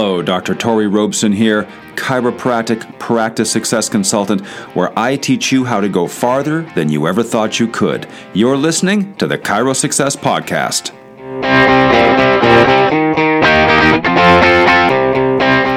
Hello, 0.00 0.22
Dr. 0.22 0.54
Tory 0.54 0.86
Robson 0.86 1.32
here, 1.32 1.64
chiropractic 1.96 3.00
practice 3.00 3.50
success 3.50 3.88
consultant, 3.88 4.46
where 4.76 4.96
I 4.96 5.16
teach 5.16 5.50
you 5.50 5.64
how 5.64 5.80
to 5.80 5.88
go 5.88 6.06
farther 6.06 6.62
than 6.76 6.88
you 6.88 7.08
ever 7.08 7.24
thought 7.24 7.58
you 7.58 7.66
could. 7.66 8.06
You're 8.32 8.56
listening 8.56 9.16
to 9.16 9.26
the 9.26 9.36
Chiro 9.36 9.74
Success 9.74 10.14
Podcast. 10.14 10.92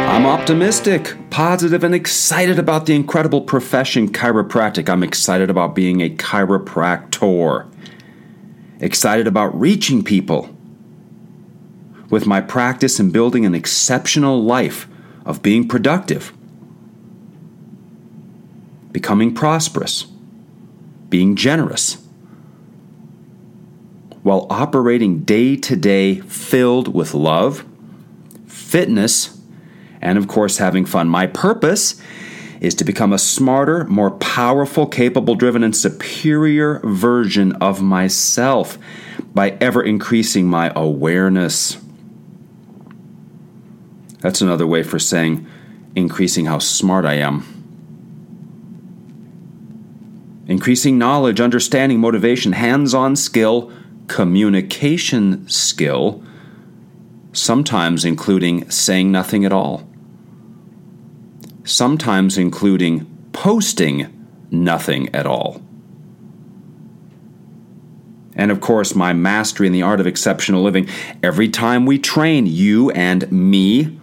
I'm 0.08 0.28
optimistic, 0.28 1.18
positive, 1.32 1.84
and 1.84 1.96
excited 1.96 2.60
about 2.60 2.86
the 2.86 2.94
incredible 2.94 3.42
profession 3.42 4.08
chiropractic. 4.08 4.88
I'm 4.88 5.02
excited 5.02 5.50
about 5.50 5.74
being 5.74 6.02
a 6.02 6.12
chiropractor, 6.12 7.68
excited 8.82 9.26
about 9.26 9.60
reaching 9.60 10.04
people 10.04 10.56
with 12.12 12.28
my 12.28 12.42
practice 12.42 13.00
in 13.00 13.10
building 13.10 13.46
an 13.46 13.56
exceptional 13.56 14.44
life 14.44 14.88
of 15.26 15.42
being 15.42 15.68
productive, 15.68 16.34
becoming 18.92 19.34
prosperous, 19.34 20.04
being 21.10 21.36
generous, 21.36 22.06
while 24.24 24.46
operating 24.50 25.22
day 25.22 25.56
to 25.56 25.76
day 25.76 26.20
filled 26.20 26.94
with 26.94 27.14
love, 27.14 27.66
fitness, 28.46 29.40
and 30.02 30.18
of 30.18 30.28
course 30.28 30.58
having 30.58 30.86
fun. 30.86 31.08
My 31.08 31.28
purpose 31.28 32.00
is 32.60 32.76
to 32.76 32.84
become 32.84 33.14
a 33.14 33.18
smarter, 33.18 33.86
more 33.86 34.12
powerful, 34.12 34.86
capable, 34.86 35.34
driven, 35.36 35.64
and 35.64 35.76
superior 35.76 36.80
version 36.84 37.54
of 37.54 37.82
myself 37.82 38.78
by 39.34 39.52
ever 39.62 39.82
increasing 39.82 40.46
my 40.46 40.72
awareness 40.76 41.78
that's 44.22 44.40
another 44.40 44.68
way 44.68 44.84
for 44.84 45.00
saying 45.00 45.46
increasing 45.96 46.46
how 46.46 46.60
smart 46.60 47.06
I 47.06 47.16
am. 47.16 47.58
Increasing 50.48 50.98
knowledge, 50.98 51.42
understanding, 51.42 52.00
motivation, 52.00 52.54
hands 52.54 52.94
on 52.94 53.16
skill, 53.16 53.72
communication 54.08 55.48
skill, 55.50 56.24
sometimes 57.34 58.06
including 58.06 58.70
saying 58.70 59.12
nothing 59.12 59.46
at 59.46 59.54
all, 59.54 59.88
sometimes 61.64 62.38
including 62.38 63.06
posting 63.34 64.28
nothing 64.52 65.14
at 65.16 65.26
all. 65.26 65.62
And 68.36 68.52
of 68.52 68.62
course, 68.62 68.96
my 68.96 69.14
mastery 69.14 69.68
in 69.68 69.74
the 69.74 69.82
art 69.82 70.00
of 70.00 70.08
exceptional 70.08 70.64
living. 70.64 70.90
Every 71.22 71.50
time 71.50 71.86
we 71.86 72.00
train, 72.00 72.46
you 72.46 72.90
and 72.92 73.32
me, 73.32 74.01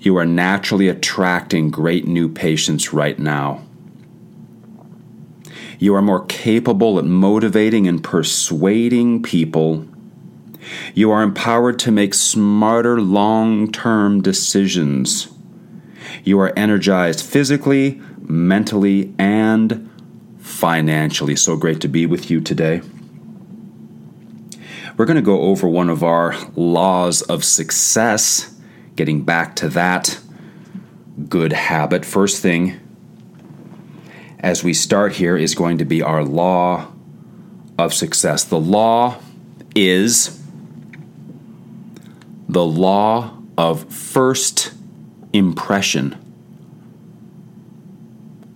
You 0.00 0.16
are 0.16 0.26
naturally 0.26 0.88
attracting 0.88 1.70
great 1.70 2.06
new 2.06 2.28
patients 2.28 2.92
right 2.92 3.18
now. 3.18 3.64
You 5.78 5.94
are 5.94 6.02
more 6.02 6.24
capable 6.26 6.98
at 6.98 7.04
motivating 7.04 7.86
and 7.86 8.02
persuading 8.02 9.22
people. 9.22 9.86
You 10.94 11.10
are 11.10 11.22
empowered 11.22 11.78
to 11.80 11.92
make 11.92 12.14
smarter 12.14 13.00
long 13.00 13.70
term 13.72 14.20
decisions. 14.20 15.28
You 16.24 16.38
are 16.40 16.52
energized 16.56 17.24
physically, 17.24 18.00
mentally, 18.20 19.14
and 19.18 19.90
financially. 20.38 21.36
So 21.36 21.56
great 21.56 21.80
to 21.80 21.88
be 21.88 22.06
with 22.06 22.30
you 22.30 22.40
today. 22.40 22.82
We're 24.96 25.06
going 25.06 25.16
to 25.16 25.22
go 25.22 25.42
over 25.42 25.68
one 25.68 25.88
of 25.88 26.02
our 26.02 26.36
laws 26.56 27.22
of 27.22 27.44
success 27.44 28.57
getting 28.98 29.22
back 29.22 29.54
to 29.54 29.68
that 29.68 30.18
good 31.28 31.52
habit. 31.52 32.04
First 32.04 32.42
thing, 32.42 32.80
as 34.40 34.64
we 34.64 34.74
start 34.74 35.14
here, 35.14 35.36
is 35.36 35.54
going 35.54 35.78
to 35.78 35.84
be 35.84 36.02
our 36.02 36.24
law 36.24 36.90
of 37.78 37.94
success. 37.94 38.42
The 38.42 38.58
law 38.58 39.20
is 39.76 40.42
the 42.48 42.64
law 42.64 43.38
of 43.56 43.84
first 43.92 44.72
impression. 45.32 46.16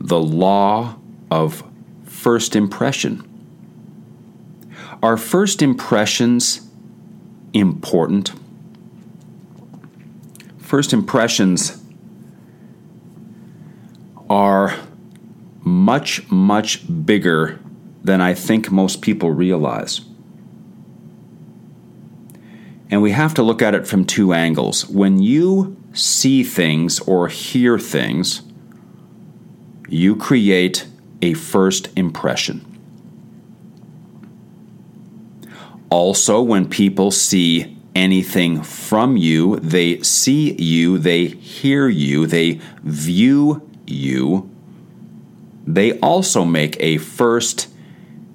The 0.00 0.20
law 0.20 0.96
of 1.30 1.62
first 2.04 2.56
impression. 2.56 3.28
Are 5.04 5.16
first 5.16 5.62
impressions 5.62 6.68
important? 7.52 8.32
First 10.72 10.94
impressions 10.94 11.82
are 14.30 14.74
much, 15.60 16.30
much 16.30 17.04
bigger 17.04 17.60
than 18.02 18.22
I 18.22 18.32
think 18.32 18.70
most 18.70 19.02
people 19.02 19.30
realize. 19.32 20.00
And 22.90 23.02
we 23.02 23.10
have 23.10 23.34
to 23.34 23.42
look 23.42 23.60
at 23.60 23.74
it 23.74 23.86
from 23.86 24.06
two 24.06 24.32
angles. 24.32 24.88
When 24.88 25.22
you 25.22 25.76
see 25.92 26.42
things 26.42 27.00
or 27.00 27.28
hear 27.28 27.78
things, 27.78 28.40
you 29.90 30.16
create 30.16 30.86
a 31.20 31.34
first 31.34 31.90
impression. 31.98 32.64
Also, 35.90 36.40
when 36.40 36.66
people 36.66 37.10
see 37.10 37.76
anything 37.94 38.62
from 38.62 39.16
you. 39.16 39.56
They 39.56 40.00
see 40.02 40.52
you, 40.54 40.98
they 40.98 41.26
hear 41.26 41.88
you, 41.88 42.26
they 42.26 42.60
view 42.82 43.68
you. 43.86 44.50
They 45.66 45.98
also 46.00 46.44
make 46.44 46.76
a 46.80 46.98
first 46.98 47.68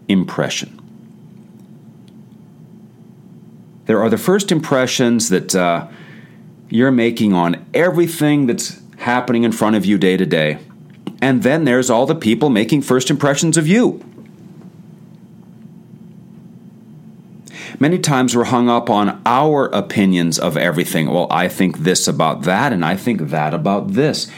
impression. 0.07 0.73
There 3.85 4.01
are 4.01 4.09
the 4.09 4.17
first 4.17 4.51
impressions 4.51 5.29
that 5.29 5.55
uh, 5.55 5.87
you're 6.69 6.91
making 6.91 7.33
on 7.33 7.65
everything 7.73 8.45
that's 8.45 8.81
happening 8.97 9.43
in 9.43 9.51
front 9.51 9.75
of 9.75 9.85
you 9.85 9.97
day 9.97 10.17
to 10.17 10.25
day. 10.25 10.59
And 11.21 11.43
then 11.43 11.63
there's 11.63 11.89
all 11.89 12.05
the 12.05 12.15
people 12.15 12.49
making 12.49 12.81
first 12.81 13.09
impressions 13.09 13.57
of 13.57 13.67
you. 13.67 14.03
Many 17.79 17.99
times 17.99 18.35
we're 18.35 18.45
hung 18.45 18.69
up 18.69 18.89
on 18.89 19.21
our 19.25 19.65
opinions 19.67 20.39
of 20.39 20.57
everything. 20.57 21.11
Well, 21.11 21.27
I 21.29 21.47
think 21.47 21.79
this 21.79 22.07
about 22.07 22.41
that, 22.43 22.73
and 22.73 22.83
I 22.83 22.95
think 22.95 23.29
that 23.29 23.53
about 23.53 23.93
this. 23.93 24.31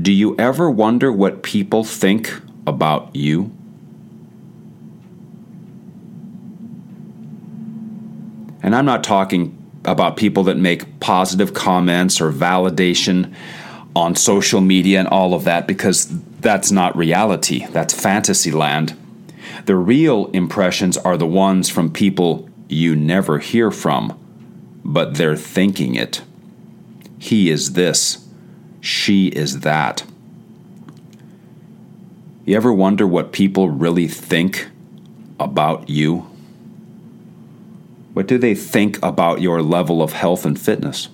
Do 0.00 0.10
you 0.10 0.34
ever 0.38 0.70
wonder 0.70 1.12
what 1.12 1.42
people 1.42 1.84
think 1.84 2.32
about 2.66 3.14
you? 3.14 3.52
And 8.62 8.74
I'm 8.74 8.86
not 8.86 9.04
talking 9.04 9.54
about 9.84 10.16
people 10.16 10.44
that 10.44 10.56
make 10.56 10.98
positive 11.00 11.52
comments 11.52 12.20
or 12.20 12.32
validation 12.32 13.34
on 13.94 14.14
social 14.14 14.60
media 14.60 14.98
and 14.98 15.08
all 15.08 15.34
of 15.34 15.44
that 15.44 15.66
because 15.66 16.06
that's 16.40 16.70
not 16.70 16.96
reality. 16.96 17.66
That's 17.66 17.92
fantasy 17.92 18.50
land. 18.50 18.96
The 19.66 19.76
real 19.76 20.26
impressions 20.28 20.96
are 20.96 21.16
the 21.16 21.26
ones 21.26 21.68
from 21.68 21.92
people 21.92 22.47
you 22.68 22.94
never 22.94 23.38
hear 23.38 23.70
from, 23.70 24.18
but 24.84 25.16
they're 25.16 25.36
thinking 25.36 25.94
it. 25.94 26.22
He 27.18 27.50
is 27.50 27.72
this, 27.72 28.26
she 28.80 29.28
is 29.28 29.60
that. 29.60 30.04
You 32.44 32.56
ever 32.56 32.72
wonder 32.72 33.06
what 33.06 33.32
people 33.32 33.68
really 33.68 34.08
think 34.08 34.68
about 35.38 35.88
you? 35.88 36.26
What 38.14 38.26
do 38.26 38.38
they 38.38 38.54
think 38.54 38.98
about 39.02 39.40
your 39.40 39.62
level 39.62 40.02
of 40.02 40.12
health 40.12 40.44
and 40.44 40.58
fitness? 40.58 41.08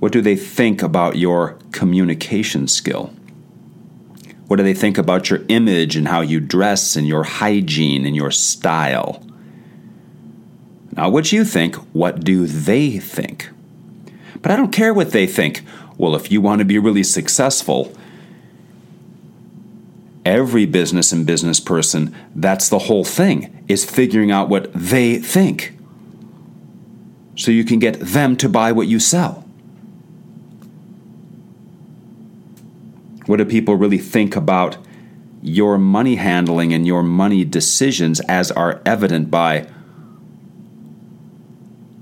What 0.00 0.12
do 0.12 0.20
they 0.20 0.36
think 0.36 0.82
about 0.82 1.16
your 1.16 1.56
communication 1.72 2.68
skill? 2.68 3.14
What 4.46 4.56
do 4.56 4.62
they 4.62 4.74
think 4.74 4.98
about 4.98 5.30
your 5.30 5.40
image 5.48 5.96
and 5.96 6.08
how 6.08 6.20
you 6.20 6.38
dress 6.38 6.96
and 6.96 7.06
your 7.06 7.24
hygiene 7.24 8.04
and 8.04 8.14
your 8.14 8.30
style? 8.30 9.24
Not 10.92 11.12
what 11.12 11.32
you 11.32 11.44
think, 11.44 11.76
what 11.92 12.22
do 12.22 12.46
they 12.46 12.98
think? 12.98 13.50
But 14.42 14.52
I 14.52 14.56
don't 14.56 14.72
care 14.72 14.92
what 14.92 15.12
they 15.12 15.26
think. 15.26 15.62
Well, 15.96 16.14
if 16.14 16.30
you 16.30 16.40
want 16.40 16.58
to 16.58 16.64
be 16.64 16.78
really 16.78 17.02
successful, 17.02 17.92
every 20.24 20.66
business 20.66 21.12
and 21.12 21.26
business 21.26 21.60
person, 21.60 22.14
that's 22.34 22.68
the 22.68 22.80
whole 22.80 23.04
thing, 23.04 23.64
is 23.68 23.84
figuring 23.84 24.30
out 24.30 24.48
what 24.48 24.72
they 24.74 25.18
think. 25.18 25.76
So 27.36 27.50
you 27.50 27.64
can 27.64 27.78
get 27.78 27.98
them 27.98 28.36
to 28.36 28.48
buy 28.48 28.70
what 28.72 28.86
you 28.86 29.00
sell. 29.00 29.43
What 33.26 33.38
do 33.38 33.44
people 33.44 33.76
really 33.76 33.98
think 33.98 34.36
about 34.36 34.76
your 35.40 35.78
money 35.78 36.16
handling 36.16 36.72
and 36.72 36.86
your 36.86 37.02
money 37.02 37.44
decisions 37.44 38.20
as 38.20 38.50
are 38.50 38.80
evident 38.86 39.30
by 39.30 39.66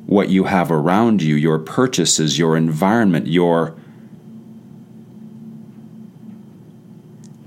what 0.06 0.28
you 0.28 0.44
have 0.44 0.70
around 0.70 1.22
you, 1.22 1.34
your 1.34 1.58
purchases, 1.58 2.38
your 2.38 2.56
environment, 2.56 3.26
your 3.26 3.74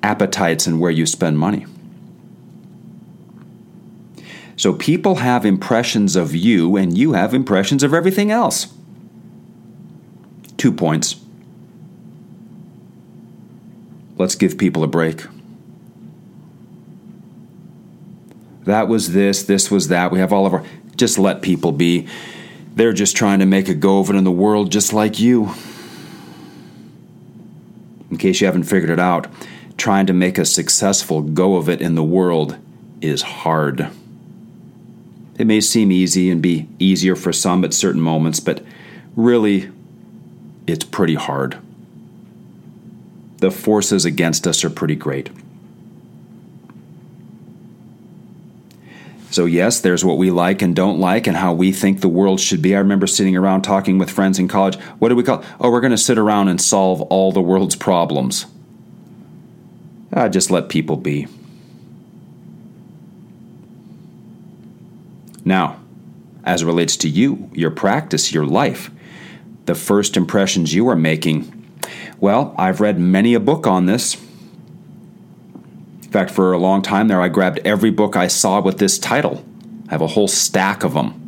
appetites, 0.01 0.67
and 0.67 0.79
where 0.79 0.91
you 0.91 1.05
spend 1.05 1.37
money. 1.37 1.65
So 4.57 4.73
people 4.73 5.15
have 5.15 5.45
impressions 5.45 6.15
of 6.15 6.33
you, 6.33 6.75
and 6.75 6.97
you 6.97 7.13
have 7.13 7.33
impressions 7.33 7.83
of 7.83 7.93
everything 7.93 8.31
else. 8.31 8.73
Two 10.57 10.71
points. 10.71 11.24
Let's 14.17 14.35
give 14.35 14.57
people 14.57 14.83
a 14.83 14.87
break. 14.87 15.25
That 18.63 18.87
was 18.87 19.13
this, 19.13 19.43
this 19.43 19.69
was 19.69 19.89
that. 19.89 20.11
We 20.11 20.19
have 20.19 20.33
all 20.33 20.45
of 20.45 20.53
our. 20.53 20.63
Just 20.95 21.19
let 21.19 21.41
people 21.41 21.71
be. 21.71 22.07
They're 22.73 22.93
just 22.93 23.15
trying 23.15 23.39
to 23.39 23.45
make 23.45 23.69
a 23.69 23.73
go 23.73 23.99
of 23.99 24.09
it 24.09 24.15
in 24.15 24.23
the 24.23 24.31
world 24.31 24.71
just 24.71 24.93
like 24.93 25.19
you. 25.19 25.51
In 28.09 28.17
case 28.17 28.41
you 28.41 28.47
haven't 28.47 28.63
figured 28.63 28.89
it 28.89 28.99
out, 28.99 29.27
trying 29.77 30.05
to 30.07 30.13
make 30.13 30.37
a 30.37 30.45
successful 30.45 31.21
go 31.21 31.57
of 31.57 31.69
it 31.69 31.81
in 31.81 31.95
the 31.95 32.03
world 32.03 32.57
is 33.01 33.21
hard. 33.21 33.89
It 35.37 35.45
may 35.45 35.59
seem 35.59 35.91
easy 35.91 36.29
and 36.29 36.41
be 36.41 36.67
easier 36.79 37.15
for 37.15 37.33
some 37.33 37.65
at 37.65 37.73
certain 37.73 38.01
moments, 38.01 38.39
but 38.39 38.63
really, 39.15 39.69
it's 40.65 40.85
pretty 40.85 41.15
hard. 41.15 41.57
The 43.37 43.51
forces 43.51 44.05
against 44.05 44.47
us 44.47 44.63
are 44.63 44.69
pretty 44.69 44.95
great. 44.95 45.29
So, 49.35 49.45
yes, 49.45 49.81
there's 49.81 50.05
what 50.05 50.17
we 50.17 50.31
like 50.31 50.61
and 50.61 50.73
don't 50.73 50.97
like 50.97 51.27
and 51.27 51.35
how 51.35 51.53
we 51.53 51.73
think 51.73 51.99
the 51.99 52.07
world 52.07 52.39
should 52.39 52.61
be. 52.61 52.73
I 52.73 52.79
remember 52.79 53.05
sitting 53.05 53.35
around 53.35 53.63
talking 53.63 53.97
with 53.97 54.09
friends 54.09 54.39
in 54.39 54.47
college. 54.47 54.77
What 54.99 55.09
do 55.09 55.15
we 55.15 55.23
call? 55.23 55.43
Oh, 55.59 55.69
we're 55.69 55.81
going 55.81 55.91
to 55.91 55.97
sit 55.97 56.17
around 56.17 56.47
and 56.47 56.61
solve 56.61 57.01
all 57.01 57.33
the 57.33 57.41
world's 57.41 57.75
problems. 57.75 58.45
Ah, 60.13 60.29
just 60.29 60.49
let 60.49 60.69
people 60.69 60.95
be. 60.95 61.27
Now, 65.43 65.81
as 66.45 66.61
it 66.61 66.65
relates 66.65 66.95
to 66.97 67.09
you, 67.09 67.49
your 67.53 67.71
practice, 67.71 68.31
your 68.31 68.45
life, 68.45 68.89
the 69.65 69.75
first 69.75 70.15
impressions 70.15 70.73
you 70.73 70.87
are 70.87 70.95
making, 70.95 71.64
well, 72.19 72.55
I've 72.57 72.81
read 72.81 72.99
many 72.99 73.33
a 73.33 73.39
book 73.39 73.67
on 73.67 73.85
this. 73.85 74.15
In 76.03 76.11
fact, 76.11 76.31
for 76.31 76.53
a 76.53 76.57
long 76.57 76.81
time 76.81 77.07
there, 77.07 77.21
I 77.21 77.27
grabbed 77.27 77.59
every 77.59 77.91
book 77.91 78.15
I 78.15 78.27
saw 78.27 78.61
with 78.61 78.77
this 78.79 78.97
title. 78.97 79.43
I 79.87 79.91
have 79.91 80.01
a 80.01 80.07
whole 80.07 80.27
stack 80.27 80.83
of 80.83 80.93
them. 80.93 81.21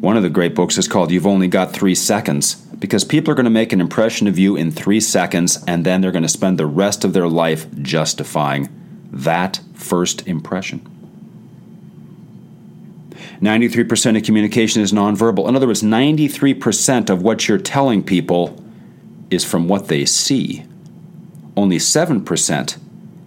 One 0.00 0.16
of 0.16 0.22
the 0.22 0.30
great 0.30 0.54
books 0.54 0.76
is 0.78 0.88
called 0.88 1.10
You've 1.10 1.26
Only 1.26 1.48
Got 1.48 1.72
Three 1.72 1.94
Seconds, 1.94 2.56
because 2.78 3.04
people 3.04 3.30
are 3.30 3.34
going 3.34 3.44
to 3.44 3.50
make 3.50 3.72
an 3.72 3.80
impression 3.80 4.26
of 4.26 4.38
you 4.38 4.56
in 4.56 4.72
three 4.72 5.00
seconds, 5.00 5.62
and 5.66 5.86
then 5.86 6.00
they're 6.00 6.10
going 6.10 6.22
to 6.22 6.28
spend 6.28 6.58
the 6.58 6.66
rest 6.66 7.04
of 7.04 7.12
their 7.12 7.28
life 7.28 7.66
justifying 7.80 8.68
that 9.12 9.60
first 9.74 10.26
impression. 10.26 10.91
93% 13.40 14.16
of 14.16 14.22
communication 14.22 14.82
is 14.82 14.92
nonverbal. 14.92 15.48
In 15.48 15.56
other 15.56 15.66
words, 15.66 15.82
93% 15.82 17.10
of 17.10 17.22
what 17.22 17.48
you're 17.48 17.58
telling 17.58 18.02
people 18.02 18.62
is 19.30 19.44
from 19.44 19.68
what 19.68 19.88
they 19.88 20.04
see. 20.04 20.64
Only 21.56 21.78
7% 21.78 22.78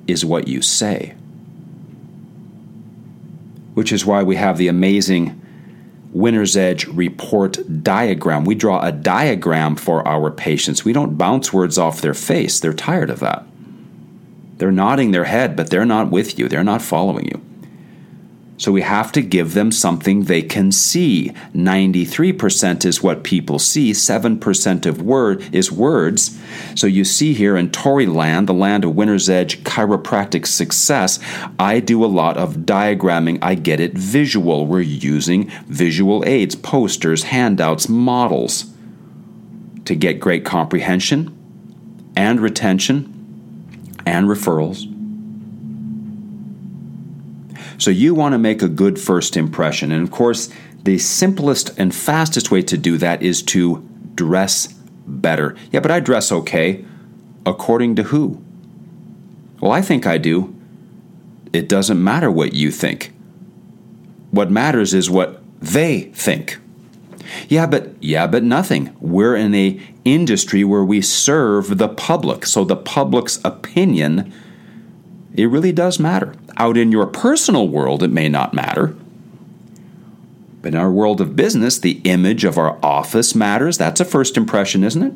is 0.08 0.26
what 0.26 0.48
you 0.48 0.62
say. 0.62 1.16
Which 3.74 3.92
is 3.92 4.06
why 4.06 4.24
we 4.24 4.36
have 4.36 4.58
the 4.58 4.68
amazing 4.68 5.42
Winner's 6.12 6.56
Edge 6.56 6.88
report 6.88 7.84
diagram. 7.84 8.46
We 8.46 8.56
draw 8.56 8.82
a 8.82 8.92
diagram 8.92 9.76
for 9.76 10.08
our 10.08 10.32
patients. 10.32 10.86
We 10.86 10.94
don't 10.94 11.18
bounce 11.18 11.52
words 11.52 11.78
off 11.78 12.02
their 12.02 12.14
face. 12.14 12.60
They're 12.60 12.74
tired 12.74 13.10
of 13.10 13.20
that. 13.20 13.46
They're 14.58 14.72
nodding 14.72 15.12
their 15.12 15.26
head, 15.26 15.58
but 15.58 15.70
they're 15.70 15.86
not 15.86 16.12
with 16.12 16.40
you, 16.40 16.48
they're 16.48 16.64
not 16.64 16.82
following 16.82 17.28
you. 17.28 17.45
So 18.58 18.72
we 18.72 18.84
have 18.84 19.12
to 19.12 19.22
give 19.22 19.54
them 19.54 19.72
something 19.72 20.24
they 20.24 20.42
can 20.42 20.72
see. 20.72 21.34
93% 21.54 22.86
is 22.86 23.04
what 23.04 23.24
people 23.24 23.60
see, 23.60 23.92
7% 23.92 24.86
of 24.86 25.02
word 25.02 25.54
is 25.54 25.72
words. 25.72 26.40
So 26.74 26.88
you 26.88 27.04
see 27.04 27.34
here 27.34 27.58
in 27.58 27.72
Tory 27.72 28.06
land, 28.06 28.48
the 28.48 28.54
land 28.54 28.86
of 28.86 28.96
Winner's 28.96 29.30
Edge 29.30 29.64
chiropractic 29.64 30.48
success, 30.48 31.20
I 31.60 31.82
do 31.82 32.04
a 32.04 32.08
lot 32.08 32.38
of 32.38 32.58
diagramming. 32.60 33.40
I 33.42 33.56
get 33.56 33.82
it 33.82 33.94
visual. 33.94 34.66
We're 34.66 34.82
using 34.82 35.52
visual 35.68 36.24
aids, 36.26 36.56
posters, 36.56 37.24
handouts, 37.24 37.90
models 37.90 38.74
to 39.84 39.96
get 39.96 40.20
great 40.22 40.46
comprehension 40.46 41.38
and 42.16 42.40
retention 42.40 43.12
and 44.06 44.28
referrals. 44.28 44.95
So 47.78 47.92
you 47.92 48.14
want 48.14 48.34
to 48.34 48.38
make 48.38 48.62
a 48.62 48.68
good 48.68 49.00
first 49.00 49.36
impression. 49.38 49.92
And 49.92 50.04
of 50.04 50.12
course, 50.12 50.50
the 50.84 50.98
simplest 50.98 51.78
and 51.78 51.94
fastest 51.94 52.52
way 52.52 52.62
to 52.64 52.78
do 52.78 52.98
that 52.98 53.22
is 53.22 53.42
to 53.44 53.88
dress 54.14 54.68
better. 55.08 55.56
Yeah, 55.72 55.80
but 55.80 55.92
I 55.92 56.00
dress 56.00 56.32
okay. 56.32 56.86
According 57.46 57.96
to 57.98 58.04
who? 58.04 58.42
Well, 59.60 59.72
I 59.72 59.82
think 59.82 60.06
I 60.06 60.18
do. 60.18 60.56
It 61.54 61.70
doesn't 61.70 62.04
matter 62.04 62.30
what 62.30 62.54
you 62.54 62.72
think. 62.72 63.14
What 64.32 64.52
matters 64.52 64.94
is 64.94 65.10
what 65.10 65.42
they 65.62 66.02
think. 66.14 66.60
Yeah, 67.48 67.66
but 67.66 67.92
yeah, 68.02 68.28
but 68.28 68.44
nothing. 68.44 68.96
We're 69.00 69.36
in 69.36 69.56
a 69.56 69.80
industry 70.04 70.64
where 70.64 70.84
we 70.84 71.02
serve 71.02 71.78
the 71.78 71.88
public. 71.88 72.46
So 72.46 72.64
the 72.64 72.76
public's 72.76 73.40
opinion 73.44 74.34
it 75.38 75.48
really 75.48 75.72
does 75.72 76.00
matter. 76.00 76.36
Out 76.58 76.78
in 76.78 76.92
your 76.92 77.08
personal 77.08 77.68
world, 77.68 78.04
it 78.04 78.12
may 78.12 78.30
not 78.30 78.54
matter. 78.54 78.96
But 80.62 80.74
in 80.74 80.80
our 80.80 80.92
world 80.92 81.22
of 81.22 81.36
business, 81.36 81.78
the 81.78 82.02
image 82.06 82.44
of 82.44 82.58
our 82.58 82.80
office 82.84 83.36
matters. 83.36 83.78
That's 83.78 84.00
a 84.00 84.06
first 84.06 84.38
impression, 84.38 84.84
isn't 84.84 85.04
it? 85.04 85.14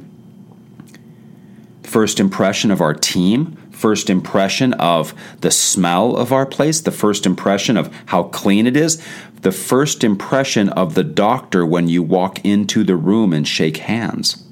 First 1.87 2.19
impression 2.19 2.69
of 2.69 2.81
our 2.81 2.93
team, 2.93 3.57
first 3.71 4.09
impression 4.09 4.73
of 4.73 5.13
the 5.41 5.49
smell 5.49 6.15
of 6.17 6.31
our 6.31 6.45
place, 6.45 6.81
the 6.81 6.91
first 6.91 7.25
impression 7.25 7.77
of 7.77 7.91
how 8.07 8.23
clean 8.23 8.67
it 8.67 8.77
is, 8.77 9.01
the 9.41 9.51
first 9.51 10.03
impression 10.03 10.69
of 10.69 10.93
the 10.93 11.03
doctor 11.03 11.65
when 11.65 11.87
you 11.87 12.03
walk 12.03 12.45
into 12.45 12.83
the 12.83 12.95
room 12.95 13.33
and 13.33 13.47
shake 13.47 13.77
hands. 13.77 14.43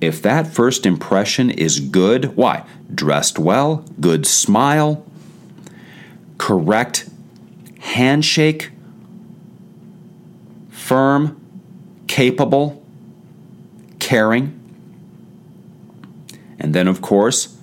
If 0.00 0.22
that 0.22 0.46
first 0.46 0.86
impression 0.86 1.50
is 1.50 1.80
good, 1.80 2.36
why? 2.36 2.64
Dressed 2.94 3.38
well, 3.38 3.84
good 4.00 4.26
smile, 4.26 5.04
correct 6.38 7.08
handshake, 7.80 8.70
firm, 10.70 11.40
capable, 12.06 12.82
caring. 13.98 14.54
And 16.60 16.74
then, 16.74 16.86
of 16.86 17.02
course, 17.02 17.56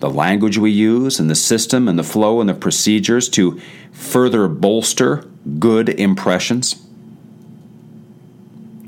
the 0.00 0.10
language 0.10 0.56
we 0.56 0.70
use 0.70 1.18
and 1.18 1.28
the 1.28 1.34
system 1.34 1.88
and 1.88 1.98
the 1.98 2.04
flow 2.04 2.40
and 2.40 2.48
the 2.48 2.54
procedures 2.54 3.28
to 3.30 3.60
further 3.92 4.48
bolster 4.48 5.28
good 5.58 5.88
impressions. 5.88 6.84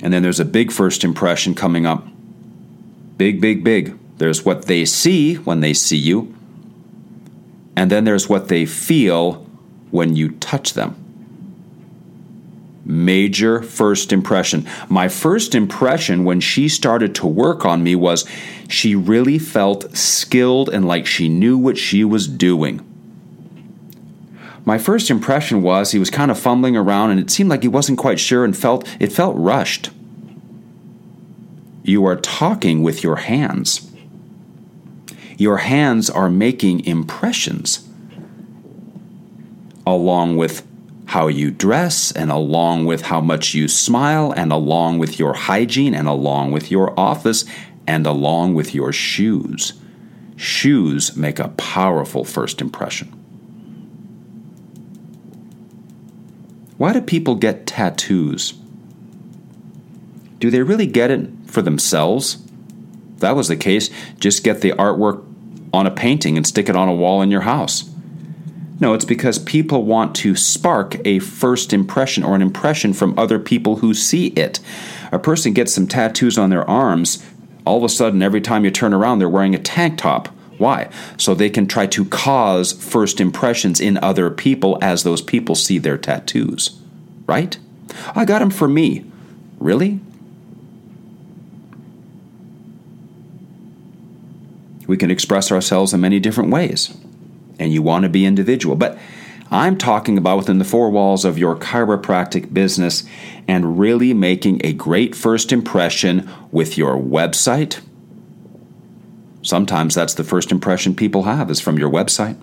And 0.02 0.12
then 0.12 0.22
there's 0.22 0.40
a 0.40 0.44
big 0.44 0.72
first 0.72 1.04
impression 1.04 1.54
coming 1.54 1.84
up 1.84 2.06
Big, 3.20 3.38
big, 3.38 3.62
big. 3.62 3.98
There's 4.16 4.46
what 4.46 4.64
they 4.64 4.86
see 4.86 5.34
when 5.34 5.60
they 5.60 5.74
see 5.74 5.98
you, 5.98 6.34
and 7.76 7.90
then 7.90 8.04
there's 8.04 8.30
what 8.30 8.48
they 8.48 8.64
feel 8.64 9.46
when 9.90 10.16
you 10.16 10.30
touch 10.30 10.72
them. 10.72 10.96
Major 12.82 13.60
first 13.62 14.10
impression. 14.10 14.66
My 14.88 15.08
first 15.08 15.54
impression 15.54 16.24
when 16.24 16.40
she 16.40 16.66
started 16.66 17.14
to 17.16 17.26
work 17.26 17.66
on 17.66 17.82
me 17.82 17.94
was 17.94 18.24
she 18.70 18.94
really 18.94 19.38
felt 19.38 19.94
skilled 19.94 20.70
and 20.70 20.88
like 20.88 21.04
she 21.04 21.28
knew 21.28 21.58
what 21.58 21.76
she 21.76 22.04
was 22.04 22.26
doing. 22.26 22.80
My 24.64 24.78
first 24.78 25.10
impression 25.10 25.60
was 25.60 25.92
he 25.92 25.98
was 25.98 26.08
kind 26.08 26.30
of 26.30 26.40
fumbling 26.40 26.74
around 26.74 27.10
and 27.10 27.20
it 27.20 27.30
seemed 27.30 27.50
like 27.50 27.60
he 27.60 27.68
wasn't 27.68 27.98
quite 27.98 28.18
sure 28.18 28.46
and 28.46 28.56
felt 28.56 28.88
it 28.98 29.12
felt 29.12 29.36
rushed. 29.36 29.90
You 31.82 32.04
are 32.04 32.16
talking 32.16 32.82
with 32.82 33.02
your 33.02 33.16
hands. 33.16 33.90
Your 35.36 35.58
hands 35.58 36.10
are 36.10 36.28
making 36.28 36.84
impressions 36.84 37.88
along 39.86 40.36
with 40.36 40.66
how 41.06 41.26
you 41.26 41.50
dress, 41.50 42.12
and 42.12 42.30
along 42.30 42.84
with 42.84 43.02
how 43.02 43.20
much 43.20 43.52
you 43.52 43.66
smile, 43.66 44.30
and 44.30 44.52
along 44.52 44.96
with 45.00 45.18
your 45.18 45.34
hygiene, 45.34 45.92
and 45.92 46.06
along 46.06 46.52
with 46.52 46.70
your 46.70 46.98
office, 46.98 47.44
and 47.84 48.06
along 48.06 48.54
with 48.54 48.76
your 48.76 48.92
shoes. 48.92 49.72
Shoes 50.36 51.16
make 51.16 51.40
a 51.40 51.48
powerful 51.48 52.22
first 52.22 52.60
impression. 52.60 53.08
Why 56.76 56.92
do 56.92 57.00
people 57.00 57.34
get 57.34 57.66
tattoos? 57.66 58.54
Do 60.38 60.48
they 60.48 60.62
really 60.62 60.86
get 60.86 61.10
it 61.10 61.28
for 61.50 61.62
themselves? 61.62 62.38
If 63.14 63.20
that 63.20 63.36
was 63.36 63.48
the 63.48 63.56
case, 63.56 63.90
just 64.18 64.44
get 64.44 64.60
the 64.60 64.72
artwork 64.72 65.24
on 65.72 65.86
a 65.86 65.90
painting 65.90 66.36
and 66.36 66.46
stick 66.46 66.68
it 66.68 66.76
on 66.76 66.88
a 66.88 66.94
wall 66.94 67.22
in 67.22 67.30
your 67.30 67.42
house. 67.42 67.88
No, 68.80 68.94
it's 68.94 69.04
because 69.04 69.38
people 69.38 69.84
want 69.84 70.14
to 70.16 70.34
spark 70.34 70.96
a 71.06 71.18
first 71.18 71.72
impression 71.72 72.24
or 72.24 72.34
an 72.34 72.40
impression 72.40 72.94
from 72.94 73.18
other 73.18 73.38
people 73.38 73.76
who 73.76 73.92
see 73.92 74.28
it. 74.28 74.58
A 75.12 75.18
person 75.18 75.52
gets 75.52 75.74
some 75.74 75.86
tattoos 75.86 76.38
on 76.38 76.48
their 76.48 76.68
arms, 76.68 77.22
all 77.66 77.76
of 77.76 77.84
a 77.84 77.88
sudden, 77.88 78.22
every 78.22 78.40
time 78.40 78.64
you 78.64 78.70
turn 78.70 78.94
around, 78.94 79.18
they're 79.18 79.28
wearing 79.28 79.54
a 79.54 79.58
tank 79.58 79.98
top. 79.98 80.28
Why? 80.58 80.90
So 81.16 81.34
they 81.34 81.50
can 81.50 81.66
try 81.66 81.86
to 81.86 82.04
cause 82.06 82.72
first 82.72 83.20
impressions 83.20 83.80
in 83.80 83.98
other 83.98 84.30
people 84.30 84.78
as 84.82 85.02
those 85.02 85.22
people 85.22 85.54
see 85.54 85.78
their 85.78 85.98
tattoos. 85.98 86.80
Right? 87.26 87.58
I 88.14 88.24
got 88.24 88.40
them 88.40 88.50
for 88.50 88.68
me. 88.68 89.04
Really? 89.58 90.00
We 94.90 94.96
can 94.96 95.12
express 95.12 95.52
ourselves 95.52 95.94
in 95.94 96.00
many 96.00 96.18
different 96.18 96.50
ways 96.50 96.92
and 97.60 97.72
you 97.72 97.80
want 97.80 98.02
to 98.02 98.08
be 98.08 98.26
individual. 98.26 98.74
But 98.74 98.98
I'm 99.48 99.78
talking 99.78 100.18
about 100.18 100.38
within 100.38 100.58
the 100.58 100.64
four 100.64 100.90
walls 100.90 101.24
of 101.24 101.38
your 101.38 101.54
chiropractic 101.54 102.52
business 102.52 103.04
and 103.46 103.78
really 103.78 104.12
making 104.12 104.60
a 104.64 104.72
great 104.72 105.14
first 105.14 105.52
impression 105.52 106.28
with 106.50 106.76
your 106.76 106.96
website. 106.96 107.80
Sometimes 109.42 109.94
that's 109.94 110.14
the 110.14 110.24
first 110.24 110.50
impression 110.50 110.96
people 110.96 111.22
have 111.22 111.52
is 111.52 111.60
from 111.60 111.78
your 111.78 111.88
website. 111.88 112.36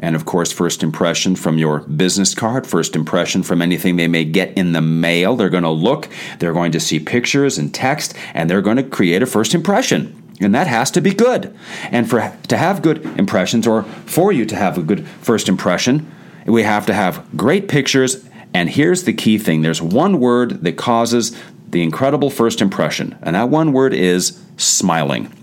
And 0.00 0.14
of 0.14 0.24
course, 0.24 0.52
first 0.52 0.82
impression 0.82 1.34
from 1.34 1.58
your 1.58 1.80
business 1.80 2.34
card, 2.34 2.66
first 2.66 2.94
impression 2.94 3.42
from 3.42 3.60
anything 3.60 3.96
they 3.96 4.08
may 4.08 4.24
get 4.24 4.56
in 4.56 4.72
the 4.72 4.80
mail. 4.80 5.34
They're 5.34 5.48
going 5.48 5.64
to 5.64 5.70
look, 5.70 6.08
they're 6.38 6.52
going 6.52 6.72
to 6.72 6.80
see 6.80 7.00
pictures 7.00 7.58
and 7.58 7.74
text, 7.74 8.14
and 8.32 8.48
they're 8.48 8.62
going 8.62 8.76
to 8.76 8.82
create 8.82 9.22
a 9.22 9.26
first 9.26 9.54
impression. 9.54 10.14
And 10.40 10.54
that 10.54 10.68
has 10.68 10.90
to 10.92 11.00
be 11.00 11.12
good. 11.12 11.56
And 11.90 12.08
for 12.08 12.32
to 12.48 12.56
have 12.56 12.82
good 12.82 13.04
impressions, 13.18 13.66
or 13.66 13.82
for 13.82 14.30
you 14.30 14.44
to 14.46 14.56
have 14.56 14.78
a 14.78 14.82
good 14.82 15.06
first 15.08 15.48
impression, 15.48 16.10
we 16.46 16.62
have 16.62 16.86
to 16.86 16.94
have 16.94 17.26
great 17.36 17.68
pictures. 17.68 18.24
And 18.54 18.70
here's 18.70 19.04
the 19.04 19.12
key 19.12 19.38
thing 19.38 19.62
there's 19.62 19.82
one 19.82 20.20
word 20.20 20.62
that 20.62 20.76
causes 20.76 21.36
the 21.68 21.82
incredible 21.82 22.30
first 22.30 22.62
impression, 22.62 23.18
and 23.22 23.34
that 23.34 23.50
one 23.50 23.72
word 23.72 23.92
is 23.92 24.40
smiling. 24.56 25.34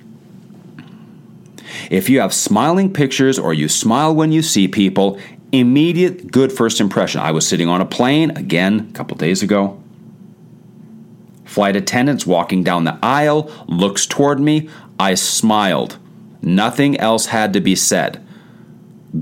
If 1.90 2.10
you 2.10 2.20
have 2.20 2.34
smiling 2.34 2.94
pictures 2.94 3.40
or 3.40 3.54
you 3.54 3.68
smile 3.68 4.14
when 4.14 4.32
you 4.32 4.42
see 4.42 4.68
people, 4.68 5.20
immediate 5.52 6.32
good 6.32 6.52
first 6.52 6.82
impression. 6.82 7.22
I 7.22 7.32
was 7.32 7.48
sitting 7.48 7.70
on 7.70 7.82
a 7.82 7.86
plane, 7.86 8.32
again, 8.32 8.88
a 8.90 8.94
couple 8.94 9.18
days 9.18 9.44
ago. 9.44 9.82
Flight 11.46 11.76
attendants 11.76 12.26
walking 12.26 12.64
down 12.64 12.84
the 12.84 13.00
aisle, 13.02 13.52
looks 13.68 14.06
toward 14.06 14.40
me. 14.40 14.70
I 15.00 15.14
smiled. 15.14 15.98
Nothing 16.42 16.98
else 16.98 17.28
had 17.28 17.54
to 17.54 17.62
be 17.62 17.76
said. 17.76 18.22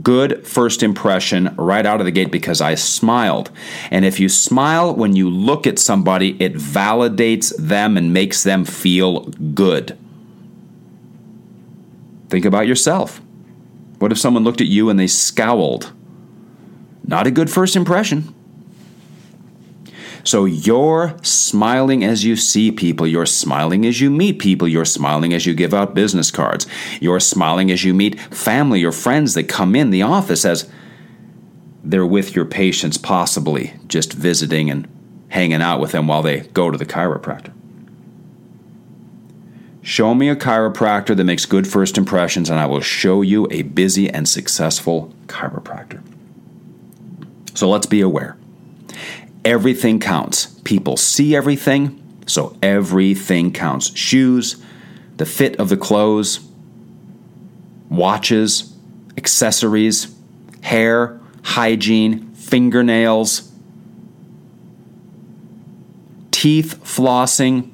Good 0.01 0.48
first 0.48 0.81
impression 0.81 1.53
right 1.55 1.86
out 1.86 2.00
of 2.00 2.05
the 2.05 2.12
gate 2.12 2.31
because 2.31 2.62
I 2.62 2.74
smiled. 2.74 3.51
And 3.91 4.03
if 4.05 4.19
you 4.19 4.27
smile 4.27 4.95
when 4.95 5.15
you 5.15 5.29
look 5.29 5.67
at 5.67 5.77
somebody, 5.77 6.36
it 6.41 6.55
validates 6.55 7.53
them 7.57 7.95
and 7.95 8.12
makes 8.12 8.41
them 8.41 8.65
feel 8.65 9.25
good. 9.53 9.98
Think 12.33 12.45
about 12.45 12.65
yourself. 12.65 13.21
What 13.99 14.11
if 14.11 14.17
someone 14.17 14.43
looked 14.43 14.59
at 14.59 14.65
you 14.65 14.89
and 14.89 14.99
they 14.99 15.05
scowled? 15.05 15.93
Not 17.05 17.27
a 17.27 17.31
good 17.31 17.47
first 17.47 17.75
impression. 17.75 18.33
So 20.23 20.45
you're 20.45 21.15
smiling 21.21 22.03
as 22.03 22.25
you 22.25 22.35
see 22.35 22.71
people. 22.71 23.05
You're 23.05 23.27
smiling 23.27 23.85
as 23.85 24.01
you 24.01 24.09
meet 24.09 24.39
people. 24.39 24.67
You're 24.67 24.83
smiling 24.83 25.31
as 25.31 25.45
you 25.45 25.53
give 25.53 25.75
out 25.75 25.93
business 25.93 26.31
cards. 26.31 26.65
You're 26.99 27.19
smiling 27.19 27.69
as 27.69 27.83
you 27.83 27.93
meet 27.93 28.19
family 28.19 28.83
or 28.83 28.91
friends 28.91 29.35
that 29.35 29.43
come 29.43 29.75
in 29.75 29.91
the 29.91 30.01
office 30.01 30.43
as 30.43 30.67
they're 31.83 32.03
with 32.03 32.35
your 32.35 32.45
patients, 32.45 32.97
possibly 32.97 33.75
just 33.87 34.11
visiting 34.11 34.71
and 34.71 34.87
hanging 35.27 35.61
out 35.61 35.79
with 35.79 35.91
them 35.91 36.07
while 36.07 36.23
they 36.23 36.39
go 36.39 36.71
to 36.71 36.79
the 36.79 36.85
chiropractor. 36.87 37.53
Show 39.83 40.15
me 40.15 40.29
a 40.29 40.35
chiropractor 40.35 41.13
that 41.15 41.25
makes 41.25 41.45
good 41.45 41.67
first 41.67 41.97
impressions, 41.97 42.49
and 42.49 42.57
I 42.57 42.65
will 42.65 42.79
show 42.79 43.21
you 43.21 43.49
a 43.51 43.63
busy 43.63 44.09
and 44.09 44.27
successful 44.27 45.13
chiropractor. 45.27 46.01
So 47.53 47.69
let's 47.69 47.85
be 47.85 47.99
aware. 47.99 48.37
Everything 49.43 49.99
counts. 49.99 50.45
People 50.63 50.95
see 50.95 51.35
everything, 51.35 52.01
so 52.25 52.57
everything 52.63 53.51
counts. 53.51 53.93
Shoes, 53.97 54.63
the 55.17 55.25
fit 55.25 55.57
of 55.57 55.67
the 55.67 55.75
clothes, 55.75 56.39
watches, 57.89 58.73
accessories, 59.17 60.15
hair, 60.61 61.19
hygiene, 61.43 62.33
fingernails, 62.35 63.51
teeth 66.31 66.79
flossing, 66.85 67.69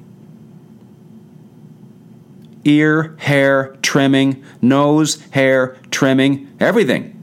ear 2.64 3.16
hair 3.18 3.76
trimming, 3.82 4.44
nose 4.60 5.20
hair 5.30 5.76
trimming, 5.90 6.54
everything. 6.60 7.16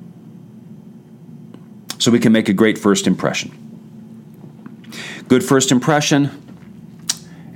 So 1.99 2.11
we 2.11 2.19
can 2.19 2.31
make 2.31 2.49
a 2.49 2.53
great 2.53 2.77
first 2.77 3.07
impression. 3.07 3.51
Good 5.27 5.43
first 5.43 5.71
impression, 5.71 6.31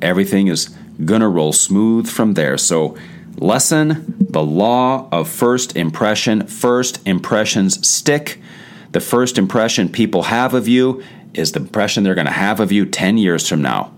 everything 0.02 0.48
is 0.48 0.76
to 1.22 1.28
roll 1.28 1.54
smooth 1.54 2.08
from 2.08 2.34
there. 2.34 2.58
So, 2.58 2.98
lesson 3.38 4.22
the 4.32 4.44
law 4.44 5.08
of 5.12 5.30
first 5.30 5.76
impression. 5.76 6.48
First 6.48 7.06
impressions 7.08 7.88
stick. 7.88 8.42
The 8.92 9.00
first 9.00 9.38
impression 9.38 9.90
people 9.90 10.24
have 10.24 10.54
of 10.54 10.68
you 10.68 11.04
is 11.34 11.54
the 11.54 11.60
impression 11.62 12.04
they're 12.04 12.16
to 12.28 12.32
have 12.32 12.60
of 12.60 12.72
you 12.72 12.86
10 12.86 13.18
years 13.18 13.48
from 13.48 13.62
now. 13.62 13.94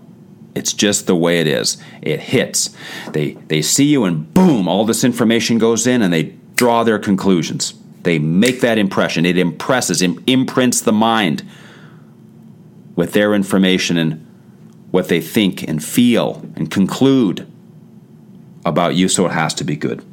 It's 0.54 0.72
just 0.72 1.06
the 1.06 1.16
way 1.16 1.40
it 1.40 1.46
is. 1.46 1.76
It 2.00 2.20
hits. 2.20 2.74
They 3.12 3.32
they 3.48 3.62
see 3.62 3.86
you 3.86 4.04
and 4.04 4.32
boom, 4.32 4.68
all 4.68 4.84
this 4.84 5.04
information 5.04 5.58
goes 5.58 5.86
in 5.86 6.02
and 6.02 6.12
they 6.12 6.34
draw 6.54 6.84
their 6.84 6.98
conclusions. 6.98 7.74
They 8.02 8.18
make 8.18 8.60
that 8.60 8.78
impression. 8.78 9.26
It 9.26 9.38
impresses, 9.38 10.02
it 10.02 10.12
imprints 10.26 10.80
the 10.80 10.92
mind 10.92 11.42
with 12.94 13.12
their 13.12 13.34
information 13.34 13.96
and 13.96 14.24
what 14.90 15.08
they 15.08 15.20
think 15.20 15.62
and 15.62 15.82
feel 15.82 16.42
and 16.54 16.70
conclude 16.70 17.50
about 18.64 18.94
you, 18.94 19.08
so 19.08 19.26
it 19.26 19.32
has 19.32 19.52
to 19.54 19.64
be 19.64 19.74
good. 19.74 20.04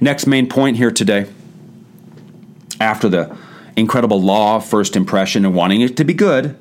Next 0.00 0.26
main 0.26 0.48
point 0.48 0.76
here 0.76 0.90
today, 0.90 1.26
after 2.80 3.08
the 3.08 3.36
incredible 3.76 4.20
law 4.20 4.56
of 4.56 4.64
first 4.64 4.96
impression 4.96 5.44
and 5.44 5.54
wanting 5.54 5.82
it 5.82 5.96
to 5.98 6.04
be 6.04 6.14
good, 6.14 6.56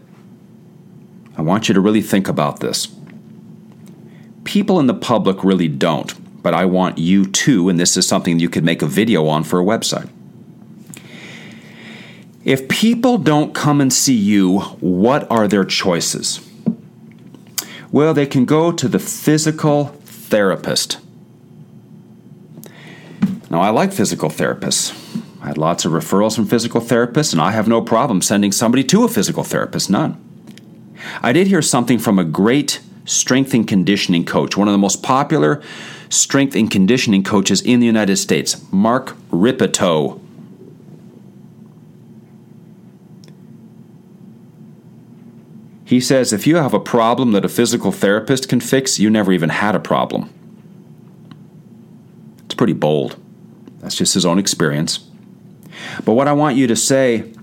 I 1.39 1.41
want 1.41 1.69
you 1.69 1.73
to 1.73 1.79
really 1.79 2.01
think 2.01 2.27
about 2.27 2.59
this. 2.59 2.89
People 4.43 4.77
in 4.77 4.87
the 4.87 4.93
public 4.93 5.41
really 5.41 5.69
don't, 5.69 6.43
but 6.43 6.53
I 6.53 6.65
want 6.65 6.97
you 6.97 7.25
to, 7.25 7.69
and 7.69 7.79
this 7.79 7.95
is 7.95 8.05
something 8.05 8.39
you 8.39 8.49
could 8.49 8.65
make 8.65 8.81
a 8.81 8.85
video 8.85 9.25
on 9.27 9.45
for 9.45 9.57
a 9.57 9.63
website. 9.63 10.09
If 12.43 12.67
people 12.67 13.17
don't 13.17 13.55
come 13.55 13.79
and 13.79 13.93
see 13.93 14.17
you, 14.17 14.59
what 14.81 15.31
are 15.31 15.47
their 15.47 15.63
choices? 15.63 16.45
Well, 17.89 18.13
they 18.13 18.25
can 18.25 18.43
go 18.43 18.73
to 18.73 18.89
the 18.89 18.99
physical 18.99 19.85
therapist. 20.03 20.99
Now, 23.49 23.61
I 23.61 23.69
like 23.69 23.93
physical 23.93 24.27
therapists. 24.27 24.93
I 25.41 25.47
had 25.47 25.57
lots 25.57 25.85
of 25.85 25.93
referrals 25.93 26.35
from 26.35 26.47
physical 26.47 26.81
therapists, 26.81 27.31
and 27.31 27.41
I 27.41 27.51
have 27.51 27.69
no 27.69 27.81
problem 27.81 28.21
sending 28.21 28.51
somebody 28.51 28.83
to 28.83 29.05
a 29.05 29.07
physical 29.07 29.45
therapist, 29.45 29.89
none. 29.89 30.25
I 31.21 31.33
did 31.33 31.47
hear 31.47 31.61
something 31.61 31.99
from 31.99 32.17
a 32.17 32.23
great 32.23 32.81
strength 33.05 33.53
and 33.53 33.67
conditioning 33.67 34.25
coach, 34.25 34.55
one 34.55 34.67
of 34.67 34.71
the 34.71 34.77
most 34.77 35.03
popular 35.03 35.61
strength 36.09 36.55
and 36.55 36.69
conditioning 36.69 37.23
coaches 37.23 37.61
in 37.61 37.79
the 37.79 37.85
United 37.85 38.17
States, 38.17 38.63
Mark 38.71 39.15
Rippetoe. 39.31 40.19
He 45.85 45.99
says 45.99 46.31
if 46.31 46.45
you 46.45 46.57
have 46.57 46.73
a 46.73 46.79
problem 46.79 47.31
that 47.31 47.43
a 47.43 47.49
physical 47.49 47.91
therapist 47.91 48.47
can 48.47 48.59
fix, 48.59 48.99
you 48.99 49.09
never 49.09 49.31
even 49.31 49.49
had 49.49 49.75
a 49.75 49.79
problem. 49.79 50.29
It's 52.45 52.53
pretty 52.53 52.73
bold. 52.73 53.17
That's 53.79 53.95
just 53.95 54.13
his 54.13 54.25
own 54.25 54.37
experience. 54.37 54.99
But 56.05 56.13
what 56.13 56.27
I 56.27 56.33
want 56.33 56.57
you 56.57 56.67
to 56.67 56.75
say 56.75 57.33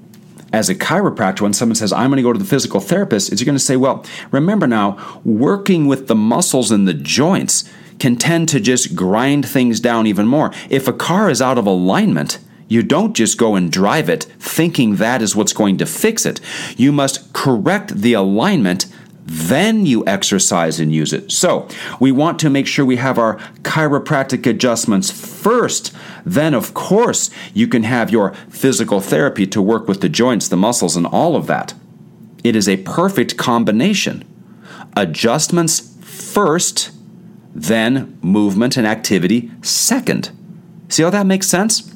as 0.52 0.68
a 0.68 0.74
chiropractor, 0.74 1.42
when 1.42 1.52
someone 1.52 1.74
says, 1.74 1.92
I'm 1.92 2.10
going 2.10 2.16
to 2.16 2.22
go 2.22 2.32
to 2.32 2.38
the 2.38 2.44
physical 2.44 2.80
therapist, 2.80 3.32
is 3.32 3.40
you're 3.40 3.46
going 3.46 3.58
to 3.58 3.64
say, 3.64 3.76
well, 3.76 4.04
remember 4.30 4.66
now, 4.66 5.20
working 5.24 5.86
with 5.86 6.06
the 6.06 6.14
muscles 6.14 6.70
and 6.70 6.86
the 6.86 6.94
joints 6.94 7.64
can 7.98 8.16
tend 8.16 8.48
to 8.50 8.60
just 8.60 8.94
grind 8.94 9.48
things 9.48 9.80
down 9.80 10.06
even 10.06 10.26
more. 10.26 10.52
If 10.70 10.86
a 10.86 10.92
car 10.92 11.30
is 11.30 11.42
out 11.42 11.58
of 11.58 11.66
alignment, 11.66 12.38
You 12.68 12.82
don't 12.82 13.14
just 13.14 13.38
go 13.38 13.54
and 13.54 13.70
drive 13.70 14.08
it 14.08 14.24
thinking 14.38 14.96
that 14.96 15.22
is 15.22 15.36
what's 15.36 15.52
going 15.52 15.78
to 15.78 15.86
fix 15.86 16.26
it. 16.26 16.40
You 16.76 16.92
must 16.92 17.32
correct 17.32 18.00
the 18.00 18.14
alignment, 18.14 18.86
then 19.26 19.84
you 19.84 20.06
exercise 20.06 20.78
and 20.78 20.94
use 20.94 21.12
it. 21.12 21.32
So, 21.32 21.68
we 21.98 22.12
want 22.12 22.38
to 22.38 22.50
make 22.50 22.66
sure 22.66 22.84
we 22.84 22.96
have 22.96 23.18
our 23.18 23.36
chiropractic 23.62 24.46
adjustments 24.46 25.10
first. 25.10 25.92
Then, 26.24 26.54
of 26.54 26.74
course, 26.74 27.28
you 27.52 27.66
can 27.66 27.82
have 27.82 28.10
your 28.10 28.34
physical 28.48 29.00
therapy 29.00 29.46
to 29.48 29.60
work 29.60 29.88
with 29.88 30.00
the 30.00 30.08
joints, 30.08 30.46
the 30.48 30.56
muscles, 30.56 30.96
and 30.96 31.06
all 31.06 31.34
of 31.34 31.48
that. 31.48 31.74
It 32.44 32.54
is 32.54 32.68
a 32.68 32.76
perfect 32.78 33.36
combination. 33.36 34.24
Adjustments 34.96 35.96
first, 36.00 36.92
then 37.52 38.18
movement 38.22 38.76
and 38.76 38.86
activity 38.86 39.50
second. 39.62 40.30
See 40.88 41.02
how 41.02 41.10
that 41.10 41.26
makes 41.26 41.48
sense? 41.48 41.92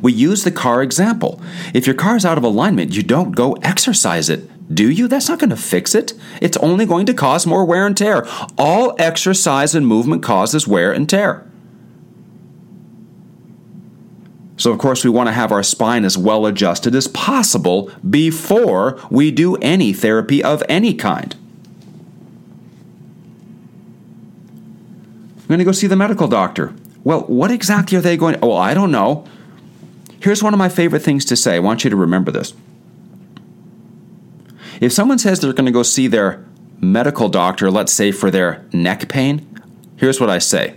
We 0.00 0.12
use 0.12 0.44
the 0.44 0.50
car 0.50 0.82
example. 0.82 1.40
If 1.74 1.86
your 1.86 1.94
car 1.94 2.16
is 2.16 2.24
out 2.24 2.38
of 2.38 2.44
alignment, 2.44 2.94
you 2.94 3.02
don't 3.02 3.32
go 3.32 3.54
exercise 3.62 4.28
it, 4.28 4.49
do 4.72 4.88
you? 4.88 5.08
That's 5.08 5.28
not 5.28 5.40
going 5.40 5.50
to 5.50 5.56
fix 5.56 5.94
it. 5.94 6.12
It's 6.40 6.56
only 6.58 6.86
going 6.86 7.06
to 7.06 7.14
cause 7.14 7.46
more 7.46 7.64
wear 7.64 7.86
and 7.86 7.96
tear. 7.96 8.26
All 8.56 8.94
exercise 8.98 9.74
and 9.74 9.86
movement 9.86 10.22
causes 10.22 10.68
wear 10.68 10.92
and 10.92 11.08
tear. 11.08 11.46
So, 14.56 14.70
of 14.70 14.78
course, 14.78 15.04
we 15.04 15.10
want 15.10 15.28
to 15.28 15.32
have 15.32 15.52
our 15.52 15.62
spine 15.62 16.04
as 16.04 16.18
well 16.18 16.44
adjusted 16.44 16.94
as 16.94 17.08
possible 17.08 17.90
before 18.08 19.00
we 19.10 19.30
do 19.30 19.56
any 19.56 19.92
therapy 19.92 20.44
of 20.44 20.62
any 20.68 20.94
kind. 20.94 21.34
I'm 25.38 25.46
going 25.48 25.58
to 25.58 25.64
go 25.64 25.72
see 25.72 25.86
the 25.86 25.96
medical 25.96 26.28
doctor. 26.28 26.74
Well, 27.02 27.22
what 27.22 27.50
exactly 27.50 27.96
are 27.96 28.02
they 28.02 28.16
going? 28.16 28.38
To, 28.38 28.46
well, 28.46 28.58
I 28.58 28.74
don't 28.74 28.92
know. 28.92 29.24
Here's 30.20 30.42
one 30.42 30.52
of 30.52 30.58
my 30.58 30.68
favorite 30.68 31.00
things 31.00 31.24
to 31.24 31.36
say. 31.36 31.56
I 31.56 31.60
want 31.60 31.82
you 31.82 31.90
to 31.90 31.96
remember 31.96 32.30
this. 32.30 32.52
If 34.80 34.92
someone 34.92 35.18
says 35.18 35.40
they're 35.40 35.52
going 35.52 35.66
to 35.66 35.72
go 35.72 35.82
see 35.82 36.06
their 36.06 36.44
medical 36.80 37.28
doctor, 37.28 37.70
let's 37.70 37.92
say 37.92 38.10
for 38.10 38.30
their 38.30 38.64
neck 38.72 39.08
pain, 39.08 39.46
here's 39.96 40.18
what 40.18 40.30
I 40.30 40.38
say. 40.38 40.74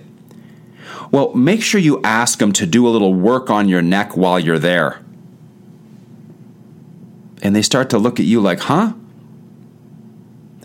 Well, 1.10 1.34
make 1.34 1.62
sure 1.62 1.80
you 1.80 2.02
ask 2.04 2.40
them 2.40 2.52
to 2.54 2.66
do 2.66 2.88
a 2.88 2.90
little 2.90 3.14
work 3.14 3.50
on 3.50 3.70
your 3.70 3.82
neck 3.82 4.18
while 4.18 4.40
you're 4.40 4.60
there. 4.60 5.00
And 7.42 7.56
they 7.56 7.62
start 7.62 7.90
to 7.92 7.98
look 7.98 8.20
at 8.20 8.26
you 8.26 8.42
like, 8.42 8.60
huh? 8.62 8.94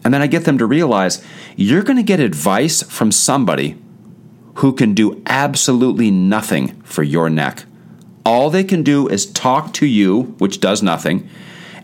And 0.04 0.14
then 0.14 0.22
I 0.22 0.26
get 0.26 0.44
them 0.44 0.58
to 0.58 0.66
realize 0.66 1.24
you're 1.54 1.82
going 1.82 1.96
to 1.96 2.02
get 2.02 2.18
advice 2.18 2.82
from 2.82 3.12
somebody 3.12 3.76
who 4.56 4.72
can 4.72 4.94
do 4.94 5.22
absolutely 5.26 6.10
nothing 6.10 6.80
for 6.82 7.02
your 7.02 7.28
neck. 7.30 7.64
All 8.24 8.50
they 8.50 8.64
can 8.64 8.82
do 8.82 9.06
is 9.06 9.26
talk 9.26 9.72
to 9.74 9.86
you, 9.86 10.34
which 10.38 10.60
does 10.60 10.82
nothing, 10.82 11.28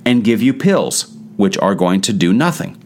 and 0.05 0.25
give 0.25 0.43
you 0.43 0.53
pills, 0.53 1.14
which 1.37 1.59
are 1.59 1.75
going 1.75 2.01
to 2.03 2.13
do 2.13 2.33
nothing. 2.33 2.81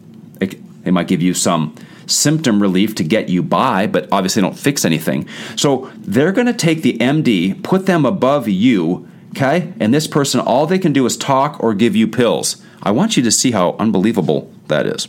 They 0.83 0.91
might 0.91 1.07
give 1.07 1.21
you 1.21 1.33
some 1.33 1.75
symptom 2.07 2.61
relief 2.61 2.95
to 2.95 3.03
get 3.03 3.29
you 3.29 3.43
by, 3.43 3.87
but 3.87 4.07
obviously 4.11 4.41
don't 4.41 4.57
fix 4.57 4.83
anything. 4.83 5.27
So 5.55 5.91
they're 5.97 6.31
going 6.31 6.47
to 6.47 6.53
take 6.53 6.81
the 6.81 6.97
MD, 6.97 7.61
put 7.63 7.85
them 7.85 8.05
above 8.05 8.47
you, 8.47 9.07
okay? 9.31 9.73
And 9.79 9.93
this 9.93 10.07
person, 10.07 10.39
all 10.39 10.65
they 10.65 10.79
can 10.79 10.93
do 10.93 11.05
is 11.05 11.17
talk 11.17 11.61
or 11.63 11.73
give 11.73 11.95
you 11.95 12.07
pills. 12.07 12.63
I 12.81 12.91
want 12.91 13.17
you 13.17 13.23
to 13.23 13.31
see 13.31 13.51
how 13.51 13.75
unbelievable 13.77 14.51
that 14.67 14.85
is. 14.85 15.07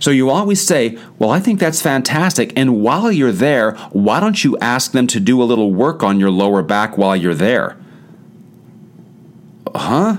So 0.00 0.10
you 0.10 0.30
always 0.30 0.66
say, 0.66 0.98
Well, 1.18 1.30
I 1.30 1.40
think 1.40 1.60
that's 1.60 1.82
fantastic. 1.82 2.52
And 2.56 2.80
while 2.80 3.12
you're 3.12 3.32
there, 3.32 3.72
why 3.92 4.20
don't 4.20 4.42
you 4.42 4.56
ask 4.58 4.92
them 4.92 5.06
to 5.08 5.20
do 5.20 5.42
a 5.42 5.44
little 5.44 5.72
work 5.72 6.02
on 6.02 6.18
your 6.18 6.30
lower 6.30 6.62
back 6.62 6.98
while 6.98 7.14
you're 7.14 7.34
there? 7.34 7.76
Huh? 9.74 10.16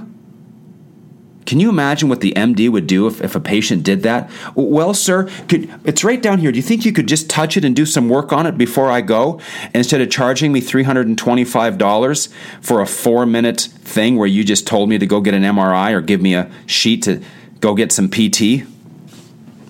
Can 1.51 1.59
you 1.59 1.67
imagine 1.67 2.07
what 2.07 2.21
the 2.21 2.31
MD 2.31 2.69
would 2.69 2.87
do 2.87 3.07
if, 3.07 3.19
if 3.19 3.35
a 3.35 3.39
patient 3.41 3.83
did 3.83 4.03
that? 4.03 4.29
Well, 4.55 4.93
sir, 4.93 5.25
could, 5.49 5.69
it's 5.83 6.01
right 6.01 6.21
down 6.21 6.39
here. 6.39 6.49
Do 6.49 6.55
you 6.55 6.63
think 6.63 6.85
you 6.85 6.93
could 6.93 7.09
just 7.09 7.29
touch 7.29 7.57
it 7.57 7.65
and 7.65 7.75
do 7.75 7.85
some 7.85 8.07
work 8.07 8.31
on 8.31 8.45
it 8.45 8.57
before 8.57 8.89
I 8.89 9.01
go? 9.01 9.41
Instead 9.73 9.99
of 9.99 10.09
charging 10.09 10.53
me 10.53 10.61
$325 10.61 12.33
for 12.61 12.79
a 12.79 12.85
four 12.85 13.25
minute 13.25 13.59
thing 13.59 14.15
where 14.15 14.29
you 14.29 14.45
just 14.45 14.65
told 14.65 14.87
me 14.87 14.97
to 14.97 15.05
go 15.05 15.19
get 15.19 15.33
an 15.33 15.43
MRI 15.43 15.91
or 15.91 15.99
give 15.99 16.21
me 16.21 16.35
a 16.35 16.49
sheet 16.67 17.03
to 17.03 17.21
go 17.59 17.75
get 17.75 17.91
some 17.91 18.07
PT? 18.07 18.63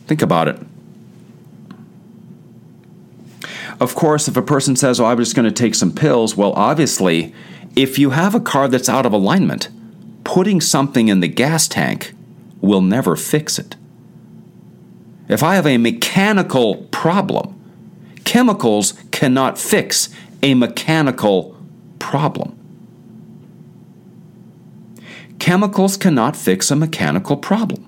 Think 0.06 0.22
about 0.22 0.50
it. 0.50 0.60
Of 3.80 3.96
course, 3.96 4.28
if 4.28 4.38
a 4.38 4.44
person 4.44 4.76
says, 4.76 5.00
Oh, 5.00 5.06
I'm 5.06 5.17
just 5.17 5.36
going 5.36 5.52
to 5.52 5.52
take 5.52 5.74
some 5.74 5.91
pills, 5.91 6.38
well, 6.38 6.54
obviously, 6.54 7.34
if 7.76 7.98
you 7.98 8.12
have 8.12 8.36
a 8.36 8.39
car 8.39 8.67
that's 8.67 8.88
out 8.88 9.08
of 9.08 9.13
alignment, 9.13 9.70
putting 10.32 10.62
something 10.62 11.10
in 11.10 11.20
the 11.20 11.28
gas 11.28 11.67
tank 11.67 12.13
will 12.62 12.80
never 12.80 13.17
fix 13.17 13.60
it. 13.60 13.76
If 15.28 15.44
I 15.44 15.56
have 15.56 15.67
a 15.67 15.78
mechanical 15.78 16.88
problem, 16.89 17.60
chemicals 18.24 18.94
cannot 19.12 19.58
fix 19.58 20.08
a 20.41 20.54
mechanical 20.54 21.58
problem. 22.00 22.58
Chemicals 25.38 25.98
cannot 25.98 26.38
fix 26.38 26.72
a 26.72 26.78
mechanical 26.78 27.36
problem. 27.36 27.86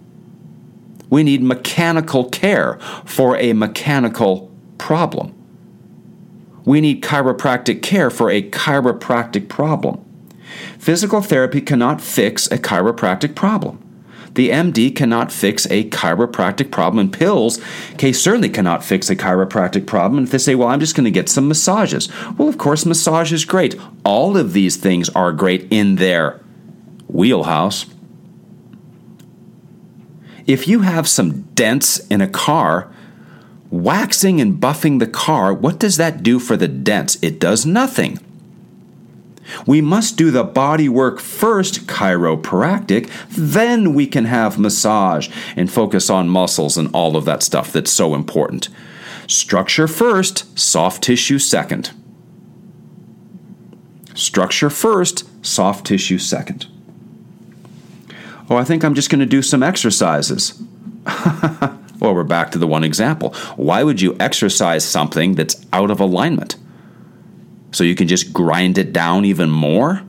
We 1.10 1.24
need 1.24 1.42
mechanical 1.42 2.30
care 2.30 2.78
for 3.06 3.38
a 3.38 3.54
mechanical 3.54 4.52
problem. 4.78 5.34
We 6.66 6.82
need 6.82 7.02
chiropractic 7.02 7.82
care 7.82 8.10
for 8.10 8.30
a 8.30 8.42
chiropractic 8.42 9.48
problem. 9.48 10.04
Physical 10.78 11.22
therapy 11.22 11.62
cannot 11.62 12.02
fix 12.02 12.48
a 12.48 12.58
chiropractic 12.58 13.36
problem. 13.36 13.80
The 14.34 14.50
MD 14.50 14.96
cannot 14.96 15.32
fix 15.32 15.66
a 15.68 15.88
chiropractic 15.90 16.72
problem, 16.72 17.00
and 17.00 17.14
pills 17.14 17.60
okay, 17.94 18.12
certainly 18.12 18.50
cannot 18.50 18.84
fix 18.84 19.10
a 19.10 19.16
chiropractic 19.16 19.86
problem. 19.86 20.18
And 20.18 20.28
if 20.28 20.32
they 20.32 20.38
say, 20.40 20.56
well, 20.56 20.70
I'm 20.70 20.80
just 20.80 20.96
going 20.96 21.06
to 21.06 21.12
get 21.12 21.30
some 21.30 21.48
massages. 21.48 22.10
Well, 22.38 22.50
of 22.50 22.58
course, 22.58 22.86
massage 22.86 23.32
is 23.32 23.46
great. 23.46 23.80
All 24.04 24.36
of 24.36 24.54
these 24.54 24.76
things 24.76 25.10
are 25.10 25.32
great 25.32 25.68
in 25.72 25.98
their 25.98 26.40
wheelhouse. 27.08 27.86
If 30.48 30.68
you 30.68 30.82
have 30.82 31.08
some 31.08 31.44
dents 31.54 32.00
in 32.08 32.20
a 32.20 32.28
car, 32.28 32.92
waxing 33.70 34.42
and 34.42 34.60
buffing 34.60 35.00
the 35.00 35.08
car, 35.08 35.54
what 35.54 35.80
does 35.80 35.98
that 35.98 36.24
do 36.24 36.40
for 36.40 36.58
the 36.58 36.68
dents? 36.68 37.18
It 37.22 37.40
does 37.40 37.66
nothing. 37.66 38.20
We 39.66 39.82
must 39.82 40.18
do 40.18 40.32
the 40.32 40.44
body 40.44 40.90
work 40.90 41.20
first, 41.20 41.88
chiropractic, 41.88 43.10
then 43.30 43.94
we 43.94 44.08
can 44.08 44.26
have 44.26 44.60
massage 44.60 45.30
and 45.56 45.72
focus 45.72 46.10
on 46.10 46.30
muscles 46.30 46.78
and 46.78 46.90
all 46.94 47.16
of 47.16 47.26
that 47.26 47.44
stuff 47.44 47.72
that's 47.72 47.92
so 47.92 48.16
important. 48.16 48.70
Structure 49.28 49.88
first, 49.88 50.58
soft 50.58 51.04
tissue 51.04 51.40
second. 51.40 51.92
Structure 54.16 54.70
first, 54.70 55.28
soft 55.46 55.86
tissue 55.88 56.20
second. 56.20 56.68
Oh, 58.50 58.58
I 58.58 58.64
think 58.64 58.84
I'm 58.84 58.94
just 58.94 59.10
going 59.10 59.20
to 59.20 59.26
do 59.26 59.42
some 59.42 59.64
exercises. 59.64 60.62
well, 62.00 62.14
we're 62.14 62.24
back 62.24 62.52
to 62.52 62.58
the 62.58 62.68
one 62.68 62.84
example. 62.84 63.34
Why 63.56 63.84
would 63.84 64.02
you 64.02 64.16
exercise 64.20 64.86
something 64.86 65.36
that's 65.36 65.66
out 65.72 65.90
of 65.90 66.00
alignment? 66.00 66.56
So 67.74 67.84
you 67.84 67.96
can 67.96 68.08
just 68.08 68.32
grind 68.32 68.78
it 68.78 68.94
down 68.94 69.26
even 69.26 69.50
more? 69.50 70.02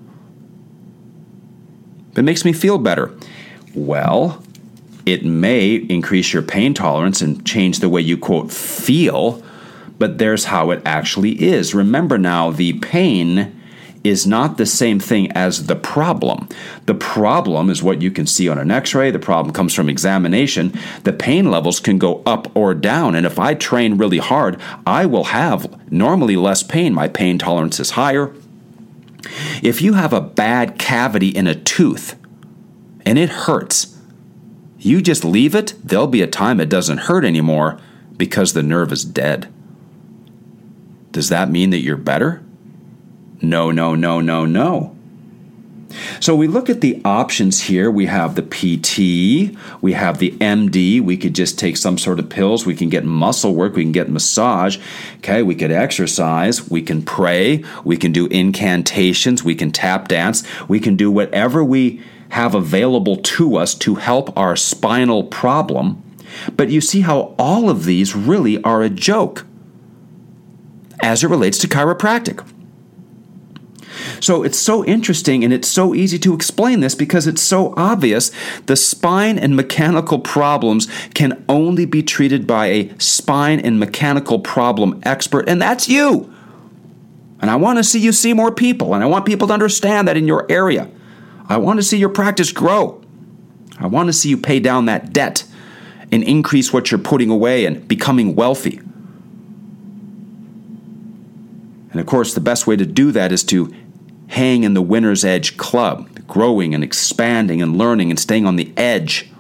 It 2.17 2.23
makes 2.23 2.45
me 2.45 2.53
feel 2.53 2.79
better. 2.79 3.11
Well, 3.75 4.45
it 5.05 5.25
may 5.25 5.75
increase 5.75 6.33
your 6.33 6.43
pain 6.43 6.75
tolerance 6.75 7.21
and 7.21 7.45
change 7.45 7.81
the 7.81 7.89
way 7.89 8.03
you, 8.03 8.17
quote, 8.17 8.53
feel, 8.53 9.43
but 9.99 10.19
there's 10.19 10.45
how 10.45 10.71
it 10.71 10.83
actually 10.85 11.43
is. 11.43 11.75
Remember 11.75 12.19
now, 12.19 12.51
the 12.51 12.75
pain 12.75 13.61
is 14.05 14.27
not 14.27 14.59
the 14.59 14.67
same 14.67 15.01
thing 15.01 15.33
as 15.33 15.67
the 15.67 15.75
problem. 15.75 16.47
The 16.85 16.95
problem 16.95 17.71
is 17.71 17.83
what 17.83 18.03
you 18.03 18.11
can 18.11 18.27
see 18.27 18.51
on 18.51 18.59
an 18.59 18.71
x 18.71 18.95
ray. 18.95 19.11
The 19.11 19.19
problem 19.19 19.55
comes 19.55 19.75
from 19.75 19.89
examination. 19.89 20.79
The 21.05 21.13
pain 21.13 21.51
levels 21.51 21.81
can 21.81 21.99
go 21.99 22.23
up 22.27 22.55
or 22.55 22.75
down. 22.75 23.15
And 23.15 23.25
if 23.25 23.39
I 23.39 23.55
train 23.55 23.97
really 23.97 24.19
hard, 24.19 24.61
I 24.87 25.07
will 25.07 25.25
have 25.25 25.91
normally 25.91 26.37
less 26.37 26.63
pain. 26.63 26.93
My 26.93 27.09
pain 27.09 27.39
tolerance 27.39 27.81
is 27.81 27.93
higher. 27.93 28.35
If 29.63 29.81
you 29.81 29.95
have 29.95 30.13
a 30.13 30.21
bad 30.21 30.79
cavity 30.79 31.29
in 31.29 31.47
a 31.47 31.55
tooth 31.55 32.15
and 33.07 33.19
it 33.19 33.31
hurts, 33.31 33.99
you 34.79 35.01
just 35.01 35.25
leave 35.25 35.55
it, 35.55 35.73
there'll 35.83 36.07
be 36.07 36.21
a 36.21 36.27
time 36.27 36.61
it 36.61 36.69
doesn't 36.69 36.99
hurt 36.99 37.25
anymore 37.25 37.81
because 38.19 38.53
the 38.53 38.63
nerve 38.63 38.93
is 38.93 39.03
dead. 39.03 39.51
Does 41.11 41.31
that 41.31 41.51
mean 41.51 41.71
that 41.71 41.79
you're 41.79 41.97
better? 41.97 42.43
No, 43.49 43.71
no, 43.71 43.95
no, 43.95 44.21
no, 44.21 44.45
no. 44.45 44.95
So 46.21 46.35
we 46.35 46.49
look 46.49 46.69
at 46.69 46.81
the 46.81 47.01
options 47.05 47.63
here. 47.63 47.91
We 47.91 48.07
have 48.07 48.35
the 48.35 48.43
PT, 48.43 49.57
we 49.81 49.93
have 49.93 50.19
the 50.19 50.33
MD. 50.33 51.01
We 51.01 51.17
could 51.17 51.35
just 51.35 51.59
take 51.59 51.77
some 51.77 51.99
sort 51.99 52.19
of 52.19 52.29
pills. 52.29 52.67
We 52.67 52.75
can 52.75 52.89
get 52.89 53.05
muscle 53.05 53.55
work, 53.55 53.77
we 53.77 53.85
can 53.85 53.93
get 53.93 54.11
massage. 54.11 54.79
Okay, 55.19 55.43
we 55.43 55.55
could 55.55 55.71
exercise, 55.71 56.69
we 56.71 56.83
can 56.83 57.03
pray, 57.03 57.65
we 57.85 57.97
can 57.97 58.13
do 58.13 58.27
incantations, 58.27 59.45
we 59.45 59.55
can 59.55 59.71
tap 59.71 60.09
dance, 60.09 60.43
we 60.69 60.81
can 60.81 60.97
do 60.97 61.11
whatever 61.11 61.65
we 61.65 62.03
have 62.31 62.55
available 62.55 63.17
to 63.17 63.57
us 63.57 63.75
to 63.77 63.97
help 63.97 64.37
our 64.37 64.57
spinal 64.57 65.25
problem. 65.25 66.03
But 66.57 66.71
you 66.71 66.81
see 66.81 67.03
how 67.03 67.35
all 67.39 67.71
of 67.71 67.85
these 67.85 68.17
really 68.17 68.61
are 68.65 68.83
a 68.83 68.91
joke 68.91 69.47
as 71.01 71.23
it 71.23 71.29
relates 71.29 71.59
to 71.59 71.69
chiropractic. 71.69 72.45
So 74.21 74.43
it's 74.43 74.59
so 74.59 74.85
interesting 74.85 75.45
and 75.45 75.53
it's 75.53 75.69
so 75.69 75.95
easy 75.95 76.19
to 76.21 76.35
explain 76.35 76.81
this 76.81 76.95
because 76.95 77.27
it's 77.27 77.43
so 77.43 77.75
obvious. 77.77 78.31
The 78.67 78.77
spine 78.77 79.39
and 79.39 79.57
mechanical 79.57 80.19
problems 80.19 80.89
can 81.15 81.45
only 81.49 81.87
be 81.87 82.03
treated 82.03 82.47
by 82.47 82.67
a 82.67 82.99
spine 82.99 83.61
and 83.61 83.79
mechanical 83.79 84.39
problem 84.39 85.01
expert, 85.05 85.49
and 85.49 85.61
that's 85.61 85.89
you. 85.89 86.33
And 87.41 87.51
I 87.51 87.57
want 87.57 87.79
to 87.79 87.85
see 87.85 88.01
you 88.01 88.13
see 88.13 88.33
more 88.33 88.53
people, 88.53 88.95
and 88.95 89.03
I 89.03 89.07
want 89.07 89.27
people 89.27 89.49
to 89.49 89.55
understand 89.55 90.09
that 90.09 90.17
in 90.17 90.27
your 90.27 90.51
area. 90.51 90.89
I 91.47 91.59
want 91.59 91.79
to 91.79 91.83
see 91.83 91.99
your 91.99 92.09
practice 92.09 92.53
grow. 92.53 93.03
I 93.79 93.87
want 93.87 94.09
to 94.09 94.13
see 94.13 94.29
you 94.31 94.39
pay 94.39 94.61
down 94.61 94.87
that 94.87 95.13
debt 95.13 95.45
and 96.11 96.23
increase 96.23 96.73
what 96.73 96.91
you're 96.91 97.01
putting 97.01 97.29
away 97.29 97.67
and 97.67 97.87
becoming 97.87 98.35
wealthy. 98.35 98.81
And 101.91 102.01
of 102.01 102.07
course, 102.07 102.35
the 102.35 102.41
best 102.41 102.67
way 102.67 102.77
to 102.77 102.87
do 102.87 103.13
that 103.13 103.31
is 103.31 103.45
to 103.45 103.73
hang 104.35 104.65
in 104.65 104.75
the 104.75 104.83
winner's 104.83 105.25
edge 105.25 105.57
club, 105.57 106.27
growing 106.27 106.75
and 106.75 106.83
expanding 106.83 107.63
and 107.63 107.79
learning 107.79 108.11
and 108.11 108.19
staying 108.19 108.47
on 108.47 108.57
the 108.57 108.73
edge 108.77 109.31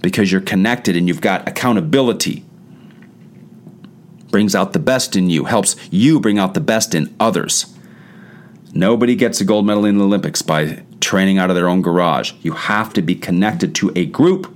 because 0.00 0.32
you're 0.32 0.40
connected 0.40 0.96
and 0.96 1.06
you've 1.06 1.20
got 1.20 1.48
accountability. 1.48 2.44
Brings 4.32 4.56
out 4.56 4.72
the 4.72 4.80
best 4.80 5.14
in 5.14 5.30
you, 5.30 5.44
helps 5.44 5.76
you 5.88 6.18
bring 6.18 6.36
out 6.36 6.54
the 6.54 6.60
best 6.60 6.96
in 6.96 7.14
others. 7.20 7.72
Nobody 8.72 9.14
gets 9.14 9.40
a 9.40 9.44
gold 9.44 9.66
medal 9.66 9.84
in 9.84 9.98
the 9.98 10.04
Olympics 10.04 10.42
by 10.42 10.82
training 11.00 11.38
out 11.38 11.48
of 11.48 11.54
their 11.54 11.68
own 11.68 11.80
garage. 11.80 12.32
You 12.42 12.54
have 12.54 12.92
to 12.94 13.02
be 13.02 13.14
connected 13.14 13.72
to 13.76 13.92
a 13.94 14.04
group 14.04 14.53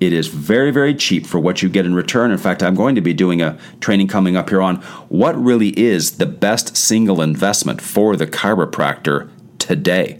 it 0.00 0.14
is 0.14 0.28
very, 0.28 0.70
very 0.70 0.94
cheap 0.94 1.26
for 1.26 1.38
what 1.38 1.62
you 1.62 1.68
get 1.68 1.84
in 1.84 1.94
return. 1.94 2.30
In 2.30 2.38
fact, 2.38 2.62
I'm 2.62 2.74
going 2.74 2.94
to 2.94 3.02
be 3.02 3.12
doing 3.12 3.42
a 3.42 3.58
training 3.80 4.08
coming 4.08 4.34
up 4.34 4.48
here 4.48 4.62
on 4.62 4.76
what 5.08 5.40
really 5.40 5.78
is 5.78 6.12
the 6.12 6.26
best 6.26 6.76
single 6.76 7.20
investment 7.20 7.82
for 7.82 8.16
the 8.16 8.26
chiropractor 8.26 9.30
today. 9.58 10.18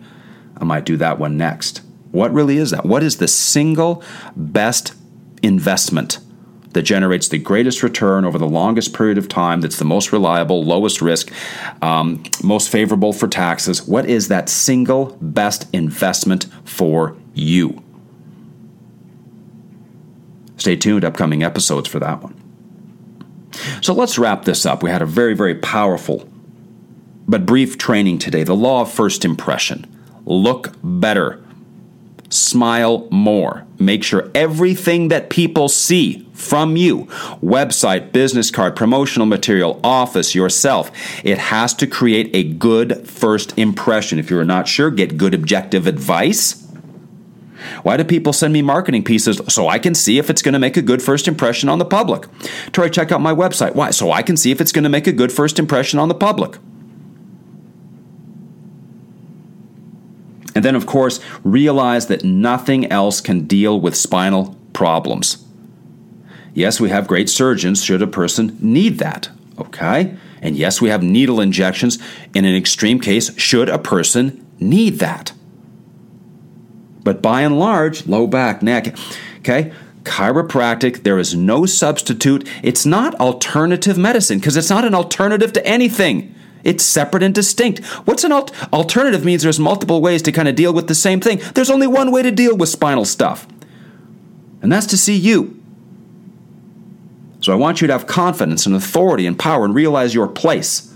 I 0.59 0.65
might 0.65 0.85
do 0.85 0.99
that 0.99 1.19
one 1.19 1.39
next. 1.39 1.81
What 2.11 2.33
really 2.33 2.59
is 2.59 2.71
that? 2.73 2.85
What 2.85 3.03
is 3.03 3.17
the 3.17 3.29
single 3.29 4.03
best 4.37 4.95
investment 5.43 6.19
that 6.73 6.83
generates 6.83 7.29
the 7.29 7.39
greatest 7.39 7.83
return 7.83 8.25
over 8.25 8.37
the 8.37 8.47
longest 8.47 8.95
period 8.95 9.17
of 9.19 9.29
time, 9.29 9.61
that's 9.61 9.79
the 9.79 9.85
most 9.85 10.13
reliable, 10.13 10.63
lowest 10.63 11.01
risk, 11.01 11.33
um, 11.83 12.23
most 12.45 12.69
favorable 12.69 13.13
for 13.13 13.29
taxes? 13.29 13.87
What 13.89 14.07
is 14.07 14.29
that 14.29 14.49
single 14.49 15.17
best 15.21 15.73
investment 15.73 16.47
for 16.65 17.17
you? 17.35 17.83
Stay 20.61 20.77
tuned, 20.77 21.07
upcoming 21.07 21.43
episodes 21.43 21.89
for 21.89 21.99
that 22.01 22.23
one. 22.23 22.35
So 23.81 23.95
let's 23.95 24.19
wrap 24.19 24.45
this 24.45 24.67
up. 24.67 24.83
We 24.83 24.91
had 24.91 25.01
a 25.01 25.07
very, 25.07 25.35
very 25.35 25.55
powerful 25.55 26.29
but 27.27 27.47
brief 27.47 27.79
training 27.79 28.19
today. 28.19 28.43
The 28.45 28.55
law 28.55 28.83
of 28.83 28.93
first 28.93 29.25
impression. 29.25 29.87
Look 30.27 30.75
better. 30.83 31.43
Smile 32.29 33.09
more. 33.11 33.67
Make 33.79 34.05
sure 34.05 34.31
everything 34.35 35.09
that 35.09 35.31
people 35.31 35.71
see 35.71 36.29
from 36.35 36.77
you 36.77 37.07
website, 37.43 38.13
business 38.13 38.51
card, 38.51 38.77
promotional 38.77 39.27
material, 39.27 39.81
office, 39.83 40.35
yourself 40.35 40.91
it 41.25 41.39
has 41.39 41.73
to 41.75 41.87
create 41.87 42.29
a 42.35 42.45
good 42.45 43.09
first 43.09 43.59
impression. 43.59 44.19
If 44.19 44.29
you're 44.29 44.45
not 44.45 44.69
sure, 44.69 44.91
get 44.91 45.17
good 45.17 45.33
objective 45.33 45.87
advice 45.87 46.60
why 47.83 47.97
do 47.97 48.05
people 48.05 48.33
send 48.33 48.53
me 48.53 48.63
marketing 48.63 49.05
pieces? 49.05 49.41
So 49.49 49.69
I 49.69 49.79
can 49.79 49.95
see 49.95 50.19
if 50.19 50.31
it's 50.31 50.43
going 50.43 50.53
to 50.53 50.59
make 50.59 50.77
a 50.77 50.83
good 50.83 51.03
first 51.03 51.29
impression 51.29 51.69
on 51.69 51.79
the 51.79 51.85
public. 51.85 52.27
Try 52.73 52.89
check 52.89 53.13
out 53.13 53.21
my 53.21 53.33
website. 53.33 53.75
Why? 53.75 53.91
So 53.91 54.13
I 54.13 54.23
can 54.23 54.37
see 54.37 54.51
if 54.51 54.61
it's 54.61 54.73
going 54.73 54.85
to 54.85 54.91
make 54.91 55.07
a 55.07 55.13
good 55.13 55.33
first 55.33 55.59
impression 55.59 55.99
on 55.99 56.09
the 56.09 56.15
public. 56.15 56.59
And 60.55 60.65
then, 60.65 60.75
of 60.75 60.87
course, 60.87 61.21
realize 61.45 62.09
that 62.09 62.25
nothing 62.25 62.91
else 62.91 63.21
can 63.21 63.47
deal 63.47 63.81
with 63.81 63.97
spinal 63.97 64.57
problems. 64.73 65.45
Yes, 66.55 66.81
we 66.81 66.91
have 66.91 67.07
great 67.07 67.31
surgeons 67.31 67.85
should 67.85 68.03
a 68.03 68.07
person 68.07 68.59
need 68.61 68.99
that, 68.99 69.31
okay? 69.59 70.17
And 70.43 70.57
yes, 70.57 70.81
we 70.81 70.89
have 70.89 71.03
needle 71.03 71.41
injections 71.41 71.99
in 72.35 72.45
an 72.45 72.57
extreme 72.57 72.99
case 72.99 73.37
should 73.39 73.69
a 73.69 73.79
person 73.79 74.45
need 74.59 74.99
that. 74.99 75.33
But 77.03 77.23
by 77.23 77.43
and 77.43 77.59
large, 77.59 78.07
low 78.07 78.27
back, 78.27 78.63
neck, 78.63 78.97
okay? 79.39 79.73
Chiropractic, 80.03 81.03
there 81.03 81.19
is 81.19 81.35
no 81.35 81.67
substitute. 81.67 82.49
It's 82.63 82.87
not 82.87 83.15
alternative 83.17 83.99
medicine 83.99 84.39
because 84.39 84.57
it's 84.57 84.71
not 84.71 84.85
an 84.85 84.95
alternative 84.95 85.53
to 85.55 85.67
anything. 85.67 86.35
It's 86.63 86.85
separate 86.85 87.23
and 87.23 87.35
distinct. 87.35 87.85
What's 88.07 88.25
an 88.25 88.33
alt- 88.33 88.53
alternative 88.73 89.25
means 89.25 89.43
there's 89.43 89.61
multiple 89.61 90.01
ways 90.01 90.23
to 90.23 90.33
kind 90.33 90.49
of 90.49 90.55
deal 90.55 90.73
with 90.73 90.89
the 90.89 90.95
same 90.95 91.21
thing. 91.21 91.41
There's 91.55 91.71
only 91.71 91.87
one 91.87 92.11
way 92.11 92.23
to 92.23 92.31
deal 92.31 92.57
with 92.57 92.69
spinal 92.69 93.05
stuff, 93.05 93.47
and 94.61 94.71
that's 94.71 94.87
to 94.87 94.99
see 94.99 95.17
you. 95.17 95.57
So 97.41 97.53
I 97.53 97.57
want 97.57 97.81
you 97.81 97.87
to 97.87 97.93
have 97.95 98.07
confidence 98.07 98.67
and 98.67 98.75
authority 98.77 99.27
and 99.27 99.39
power 99.39 99.65
and 99.65 99.75
realize 99.75 100.15
your 100.15 100.29
place. 100.29 100.90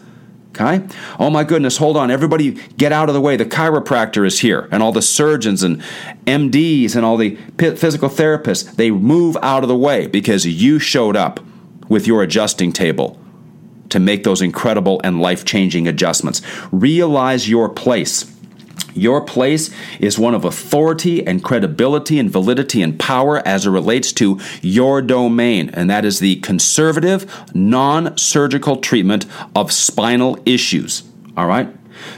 Okay? 0.59 0.87
Oh 1.19 1.31
my 1.31 1.43
goodness, 1.43 1.79
hold 1.79 1.97
on. 1.97 2.11
Everybody 2.11 2.53
get 2.77 2.93
out 2.93 3.09
of 3.09 3.15
the 3.15 3.21
way. 3.21 3.37
The 3.37 3.45
chiropractor 3.45 4.25
is 4.25 4.41
here, 4.41 4.69
and 4.71 4.83
all 4.83 4.93
the 4.93 5.03
surgeons 5.03 5.63
and 5.63 5.83
MDs 6.27 6.95
and 6.95 7.05
all 7.05 7.17
the 7.17 7.37
physical 7.59 8.09
therapists, 8.09 8.77
they 8.77 8.91
move 8.91 9.37
out 9.43 9.65
of 9.65 9.69
the 9.69 9.77
way 9.77 10.07
because 10.07 10.47
you 10.47 10.79
showed 10.79 11.17
up 11.17 11.41
with 11.89 12.07
your 12.07 12.23
adjusting 12.23 12.73
table 12.73 13.19
to 13.91 14.01
make 14.01 14.25
those 14.25 14.41
incredible 14.41 15.01
and 15.05 15.21
life 15.21 15.45
changing 15.45 15.87
adjustments. 15.89 16.41
Realize 16.73 17.49
your 17.49 17.69
place. 17.69 18.34
Your 18.95 19.21
place 19.21 19.71
is 19.99 20.19
one 20.19 20.35
of 20.35 20.45
authority 20.45 21.27
and 21.27 21.43
credibility 21.43 22.19
and 22.19 22.31
validity 22.31 22.81
and 22.81 22.99
power 22.99 23.47
as 23.47 23.67
it 23.67 23.71
relates 23.71 24.13
to 24.15 24.41
your 24.63 25.03
domain, 25.03 25.71
and 25.71 25.91
that 25.91 26.05
is 26.05 26.21
the 26.21 26.37
conservative, 26.37 27.27
non 27.55 28.17
surgical 28.17 28.77
treatment 28.77 29.27
of 29.57 29.73
spinal 29.73 30.39
issues. 30.47 31.03
All 31.37 31.47
right? 31.47 31.69